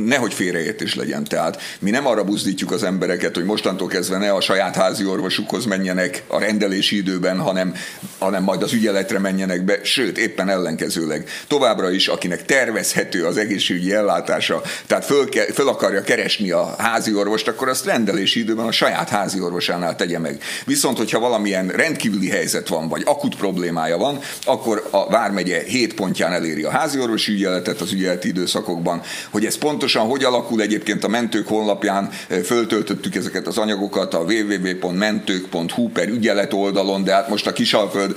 nehogy 0.05 0.34
félreértés 0.34 0.95
legyen. 0.95 1.23
Tehát 1.23 1.62
mi 1.79 1.89
nem 1.89 2.08
arra 2.08 2.23
buzdítjuk 2.23 2.71
az 2.71 2.84
embereket, 2.84 3.36
hogy 3.36 3.45
mostantól 3.45 3.88
kezdve 3.88 4.17
ne 4.17 4.31
a 4.31 4.41
saját 4.41 4.75
házi 4.75 5.05
orvosukhoz 5.05 5.65
menjenek 5.65 6.23
a 6.27 6.39
rendelési 6.39 6.97
időben, 6.97 7.39
hanem, 7.39 7.73
hanem 8.19 8.43
majd 8.43 8.63
az 8.63 8.73
ügyeletre 8.73 9.19
menjenek 9.19 9.62
be, 9.62 9.79
sőt, 9.84 10.17
éppen 10.17 10.49
ellenkezőleg. 10.49 11.29
Továbbra 11.47 11.91
is, 11.91 12.08
akinek 12.08 12.45
tervezhető 12.45 13.25
az 13.25 13.38
egészségügyi 13.38 13.93
ellátása, 13.93 14.62
tehát 14.88 15.05
föl, 15.05 15.29
ke, 15.29 15.45
föl 15.53 15.67
akarja 15.67 16.01
keresni 16.01 16.51
a 16.51 16.75
házi 16.77 17.13
orvost, 17.13 17.47
akkor 17.47 17.69
azt 17.69 17.86
rendelési 17.86 18.39
időben 18.39 18.65
a 18.65 18.71
saját 18.71 19.10
házi 19.10 19.39
orvosánál 19.39 19.95
tegye 19.95 20.19
meg. 20.19 20.41
Viszont, 20.65 20.97
hogyha 20.97 21.19
valamilyen 21.19 21.67
rendkívüli 21.67 22.29
helyzet 22.29 22.67
van, 22.67 22.88
vagy 22.88 23.01
akut 23.05 23.36
problémája 23.36 23.97
van, 23.97 24.19
akkor 24.45 24.88
a 24.91 25.10
Vármegye 25.10 25.63
7 25.63 25.93
pontján 25.93 26.34
eléri 26.34 26.63
a 26.63 26.69
házi 26.69 26.99
orvosi 26.99 27.31
ügyeletet 27.31 27.81
az 27.81 27.91
ügyeleti 27.91 28.27
időszakokban, 28.27 28.85
anyagokban. 28.86 29.02
Hogy 29.30 29.45
ez 29.45 29.58
pontosan 29.58 30.08
hogy 30.08 30.24
alakul 30.24 30.62
egyébként 30.62 31.04
a 31.04 31.08
mentők 31.08 31.48
honlapján 31.48 32.10
eh, 32.28 32.39
föltöltöttük 32.39 33.15
ezeket 33.15 33.48
az 33.48 33.58
anyagokat 33.58 34.13
a 34.13 34.19
www.mentők.hu 34.19 35.89
per 35.89 36.08
ügyelet 36.08 36.54
oldalon, 36.54 37.04
de 37.04 37.13
hát 37.13 37.30
most 37.30 37.48
a 37.48 37.54
Kisalföld 37.54 38.15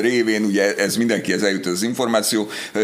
révén 0.00 0.44
ugye 0.44 0.74
ez 0.74 0.96
mindenkihez 0.96 1.42
eljut 1.42 1.66
az 1.66 1.82
információ, 1.82 2.48
eh, 2.72 2.82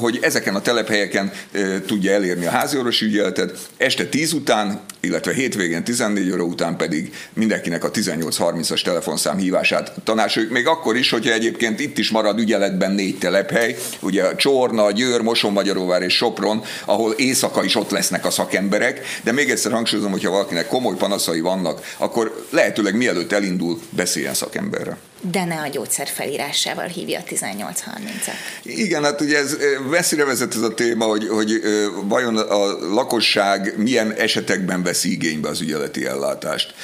hogy 0.00 0.18
ezeken 0.22 0.54
a 0.54 0.60
telephelyeken 0.60 1.32
eh, 1.52 1.80
tudja 1.86 2.12
elérni 2.12 2.46
a 2.46 2.50
háziorvosi 2.50 3.04
ügyeletet. 3.04 3.58
Este 3.76 4.04
10 4.04 4.32
után, 4.32 4.80
illetve 5.04 5.32
hétvégén 5.32 5.84
14 5.84 6.32
óra 6.32 6.42
után 6.42 6.76
pedig 6.76 7.14
mindenkinek 7.32 7.84
a 7.84 7.90
1830-as 7.90 8.82
telefonszám 8.82 9.36
hívását 9.36 9.92
tanácsoljuk, 10.04 10.52
még 10.52 10.66
akkor 10.66 10.96
is, 10.96 11.10
hogyha 11.10 11.32
egyébként 11.32 11.80
itt 11.80 11.98
is 11.98 12.10
marad 12.10 12.38
ügyeletben 12.38 12.92
négy 12.92 13.18
telephely, 13.18 13.76
ugye 14.00 14.34
Csorna, 14.36 14.90
Győr, 14.90 15.20
Mosonmagyaróvár 15.20 16.02
és 16.02 16.14
Sopron, 16.16 16.62
ahol 16.84 17.12
éjszaka 17.12 17.64
is 17.64 17.76
ott 17.76 17.90
lesznek 17.90 18.26
a 18.26 18.30
szakemberek, 18.30 19.00
de 19.22 19.32
még 19.32 19.50
egyszer 19.50 19.72
hangsúlyozom, 19.72 20.10
hogyha 20.10 20.30
valakinek 20.30 20.66
komoly 20.66 20.96
panaszai 20.96 21.40
vannak, 21.40 21.94
akkor 21.96 22.46
lehetőleg 22.50 22.96
mielőtt 22.96 23.32
elindul, 23.32 23.80
beszéljen 23.90 24.34
szakemberre 24.34 24.98
de 25.30 25.44
ne 25.44 25.60
a 25.60 25.68
gyógyszer 25.68 26.08
felírásával 26.08 26.86
hívja 26.86 27.18
a 27.18 27.22
1830-at. 27.22 28.34
Igen, 28.62 29.04
hát 29.04 29.20
ugye 29.20 29.38
ez 29.38 29.56
veszélyre 29.90 30.24
vezet 30.24 30.54
ez 30.54 30.60
a 30.60 30.74
téma, 30.74 31.04
hogy, 31.04 31.28
hogy 31.28 31.60
vajon 32.04 32.36
a 32.36 32.66
lakosság 32.94 33.74
milyen 33.76 34.12
esetekben 34.12 34.82
veszi 34.82 35.10
igénybe 35.10 35.48
az 35.48 35.60
ügyeleti 35.60 36.06
ellátást. 36.06 36.74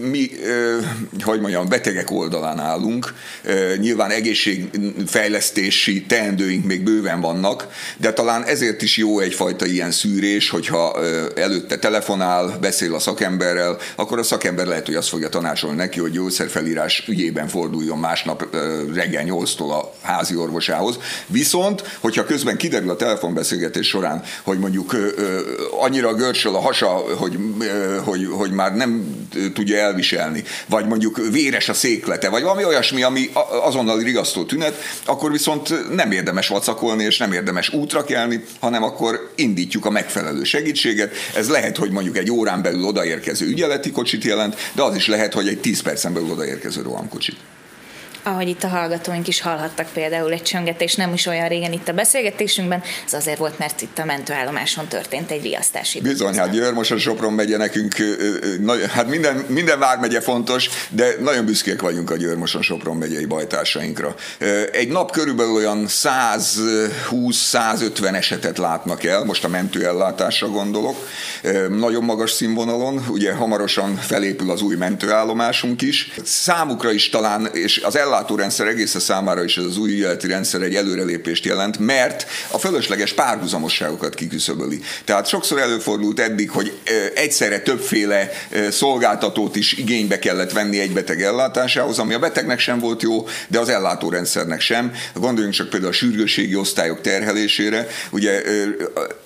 Mi, 0.00 0.30
hogy 1.20 1.40
mondjam, 1.40 1.68
betegek 1.68 2.10
oldalán 2.10 2.58
állunk, 2.58 3.14
nyilván 3.78 4.10
egészségfejlesztési 4.10 6.02
teendőink 6.02 6.64
még 6.64 6.82
bőven 6.82 7.20
vannak, 7.20 7.66
de 7.96 8.12
talán 8.12 8.44
ezért 8.44 8.82
is 8.82 8.96
jó 8.96 9.18
egyfajta 9.20 9.66
ilyen 9.66 9.90
szűrés, 9.90 10.50
hogyha 10.50 11.04
előtte 11.36 11.78
telefonál, 11.78 12.58
beszél 12.60 12.94
a 12.94 12.98
szakemberrel, 12.98 13.78
akkor 13.96 14.18
a 14.18 14.22
szakember 14.22 14.66
lehet, 14.66 14.86
hogy 14.86 14.94
azt 14.94 15.08
fogja 15.08 15.28
tanácsolni 15.28 15.76
neki, 15.76 16.00
hogy 16.00 16.12
gyógyszerfelírás 16.12 17.04
ügyében 17.08 17.48
fordul 17.48 17.67
forduljon 17.68 17.98
másnap 17.98 18.56
reggel 18.94 19.24
8-tól 19.26 19.70
a 19.70 19.92
házi 20.02 20.36
orvosához. 20.36 20.98
Viszont, 21.26 21.96
hogyha 22.00 22.24
közben 22.24 22.56
kiderül 22.56 22.90
a 22.90 22.96
telefonbeszélgetés 22.96 23.86
során, 23.86 24.22
hogy 24.42 24.58
mondjuk 24.58 24.96
annyira 25.80 26.14
görcsöl 26.14 26.54
a 26.54 26.60
hasa, 26.60 26.88
hogy, 27.16 27.38
hogy, 28.04 28.28
hogy 28.30 28.50
már 28.50 28.74
nem 28.74 29.06
tudja 29.54 29.76
elviselni, 29.76 30.44
vagy 30.66 30.86
mondjuk 30.86 31.20
véres 31.30 31.68
a 31.68 31.74
széklete, 31.74 32.28
vagy 32.28 32.42
valami 32.42 32.64
olyasmi, 32.64 33.02
ami 33.02 33.30
azonnal 33.62 33.98
rigasztó 33.98 34.44
tünet, 34.44 34.82
akkor 35.04 35.32
viszont 35.32 35.94
nem 35.94 36.12
érdemes 36.12 36.48
vacakolni, 36.48 37.04
és 37.04 37.18
nem 37.18 37.32
érdemes 37.32 37.72
útra 37.72 38.04
kelni, 38.04 38.44
hanem 38.60 38.82
akkor 38.82 39.30
indítjuk 39.34 39.84
a 39.84 39.90
megfelelő 39.90 40.44
segítséget. 40.44 41.14
Ez 41.34 41.48
lehet, 41.48 41.76
hogy 41.76 41.90
mondjuk 41.90 42.16
egy 42.16 42.30
órán 42.30 42.62
belül 42.62 42.84
odaérkező 42.84 43.46
ügyeleti 43.46 43.90
kocsit 43.90 44.24
jelent, 44.24 44.56
de 44.72 44.82
az 44.82 44.94
is 44.94 45.06
lehet, 45.06 45.32
hogy 45.32 45.48
egy 45.48 45.58
10 45.58 45.80
percen 45.80 46.12
belül 46.12 46.30
odaérkező 46.30 46.82
rohamkocsit 46.82 47.36
ahogy 48.28 48.48
itt 48.48 48.62
a 48.62 48.68
hallgatóink 48.68 49.28
is 49.28 49.40
hallhattak 49.40 49.88
például 49.92 50.32
egy 50.32 50.42
csöngetés 50.42 50.94
nem 50.94 51.12
is 51.12 51.26
olyan 51.26 51.48
régen 51.48 51.72
itt 51.72 51.88
a 51.88 51.92
beszélgetésünkben, 51.92 52.82
ez 53.06 53.12
azért 53.12 53.38
volt, 53.38 53.58
mert 53.58 53.82
itt 53.82 53.98
a 53.98 54.04
mentőállomáson 54.04 54.86
történt 54.86 55.30
egy 55.30 55.42
riasztási. 55.42 56.00
Bizony, 56.00 56.34
hát 56.34 56.50
Győr 56.50 56.72
most 56.72 56.90
a 56.90 56.98
Sopron 56.98 57.32
megye 57.32 57.56
nekünk, 57.56 57.94
hát 58.90 59.08
minden, 59.08 59.44
minden 59.48 59.78
vármegye 59.78 60.20
fontos, 60.20 60.68
de 60.88 61.14
nagyon 61.20 61.44
büszkék 61.44 61.80
vagyunk 61.80 62.10
a 62.10 62.16
Győr 62.16 62.36
most 62.36 62.62
Sopron 62.62 62.96
megyei 62.96 63.24
bajtársainkra. 63.24 64.14
Egy 64.72 64.88
nap 64.88 65.10
körülbelül 65.10 65.54
olyan 65.54 65.86
120-150 65.88 68.14
esetet 68.14 68.58
látnak 68.58 69.04
el, 69.04 69.24
most 69.24 69.44
a 69.44 69.48
mentőellátásra 69.48 70.48
gondolok, 70.48 71.08
nagyon 71.68 72.04
magas 72.04 72.30
színvonalon, 72.30 73.04
ugye 73.08 73.32
hamarosan 73.32 73.96
felépül 73.96 74.50
az 74.50 74.62
új 74.62 74.76
mentőállomásunk 74.76 75.82
is. 75.82 76.10
Számukra 76.24 76.92
is 76.92 77.08
talán, 77.08 77.48
és 77.52 77.80
az 77.84 77.96
ellátás 77.96 78.16
rendszer 78.36 78.66
egészen 78.66 79.00
számára 79.00 79.44
is 79.44 79.56
ez 79.56 79.64
az 79.64 79.76
új 79.76 79.92
ügyeleti 79.92 80.26
rendszer 80.26 80.62
egy 80.62 80.74
előrelépést 80.74 81.44
jelent, 81.44 81.78
mert 81.78 82.26
a 82.50 82.58
fölösleges 82.58 83.12
párhuzamosságokat 83.12 84.14
kiküszöböli. 84.14 84.80
Tehát 85.04 85.26
sokszor 85.26 85.58
előfordult 85.58 86.20
eddig, 86.20 86.50
hogy 86.50 86.78
egyszerre 87.14 87.60
többféle 87.60 88.30
szolgáltatót 88.70 89.56
is 89.56 89.72
igénybe 89.72 90.18
kellett 90.18 90.52
venni 90.52 90.78
egy 90.78 90.92
beteg 90.92 91.22
ellátásához, 91.22 91.98
ami 91.98 92.14
a 92.14 92.18
betegnek 92.18 92.58
sem 92.58 92.78
volt 92.78 93.02
jó, 93.02 93.26
de 93.48 93.58
az 93.58 93.68
ellátórendszernek 93.68 94.60
sem. 94.60 94.92
Gondoljunk 95.14 95.54
csak 95.54 95.68
például 95.68 95.92
a 95.92 95.94
sürgősségi 95.94 96.54
osztályok 96.54 97.00
terhelésére. 97.00 97.86
Ugye 98.10 98.42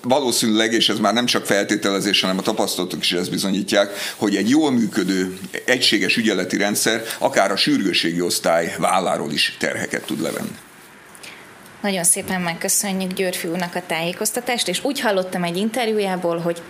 valószínűleg, 0.00 0.72
és 0.72 0.88
ez 0.88 0.98
már 0.98 1.12
nem 1.12 1.26
csak 1.26 1.46
feltételezés, 1.46 2.20
hanem 2.20 2.38
a 2.38 2.42
tapasztalatok 2.42 3.00
is 3.00 3.12
ezt 3.12 3.31
bizonyítják, 3.31 3.90
hogy 4.16 4.37
egy 4.37 4.48
jól 4.48 4.72
működő, 4.72 5.38
egységes 5.64 6.16
ügyeleti 6.16 6.57
rendszer 6.57 7.05
akár 7.18 7.50
a 7.50 7.57
sürgősségi 7.57 8.20
osztály 8.20 8.72
válláról 8.79 9.33
is 9.33 9.57
terheket 9.59 10.05
tud 10.05 10.21
levenni. 10.21 10.57
Nagyon 11.83 12.05
szépen 12.05 12.41
megköszönjük 12.41 13.13
Györfi 13.13 13.49
úrnak 13.49 13.75
a 13.75 13.83
tájékoztatást, 13.87 14.69
és 14.69 14.85
úgy 14.85 15.01
hallottam 15.01 15.45
egy 15.45 15.57
interjújából, 15.57 16.39
hogy 16.39 16.63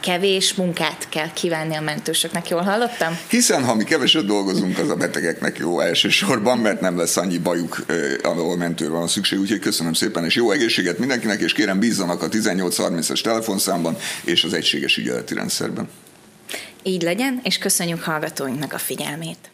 kevés 0.00 0.54
munkát 0.54 1.08
kell 1.08 1.32
kívánni 1.32 1.76
a 1.76 1.80
mentősöknek, 1.80 2.48
jól 2.48 2.62
hallottam? 2.62 3.18
Hiszen 3.28 3.64
ha 3.64 3.74
mi 3.74 3.84
keveset 3.84 4.24
dolgozunk, 4.24 4.78
az 4.78 4.90
a 4.90 4.96
betegeknek 4.96 5.58
jó 5.58 5.80
elsősorban, 5.80 6.58
mert 6.58 6.80
nem 6.80 6.96
lesz 6.96 7.16
annyi 7.16 7.38
bajuk, 7.38 7.84
ahol 8.22 8.56
mentőre 8.56 8.90
van 8.90 9.08
szükség. 9.08 9.38
Úgyhogy 9.38 9.58
köszönöm 9.58 9.92
szépen, 9.92 10.24
és 10.24 10.34
jó 10.34 10.50
egészséget 10.50 10.98
mindenkinek, 10.98 11.40
és 11.40 11.52
kérem 11.52 11.78
bízzanak 11.78 12.22
a 12.22 12.28
1830-as 12.28 13.20
telefonszámban 13.20 13.96
és 14.24 14.44
az 14.44 14.52
egységes 14.52 14.96
ügyeleti 14.96 15.34
rendszerben. 15.34 15.88
Így 16.82 17.02
legyen, 17.02 17.40
és 17.42 17.58
köszönjük 17.58 18.02
hallgatóinknak 18.02 18.72
a 18.72 18.78
figyelmét. 18.78 19.50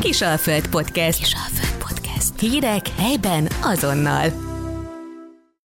Kisalföld 0.00 0.68
Podcast. 0.68 1.18
Kisalföld 1.18 1.78
Podcast. 1.78 2.40
Hírek 2.40 2.88
helyben 2.88 3.48
azonnal. 3.62 4.49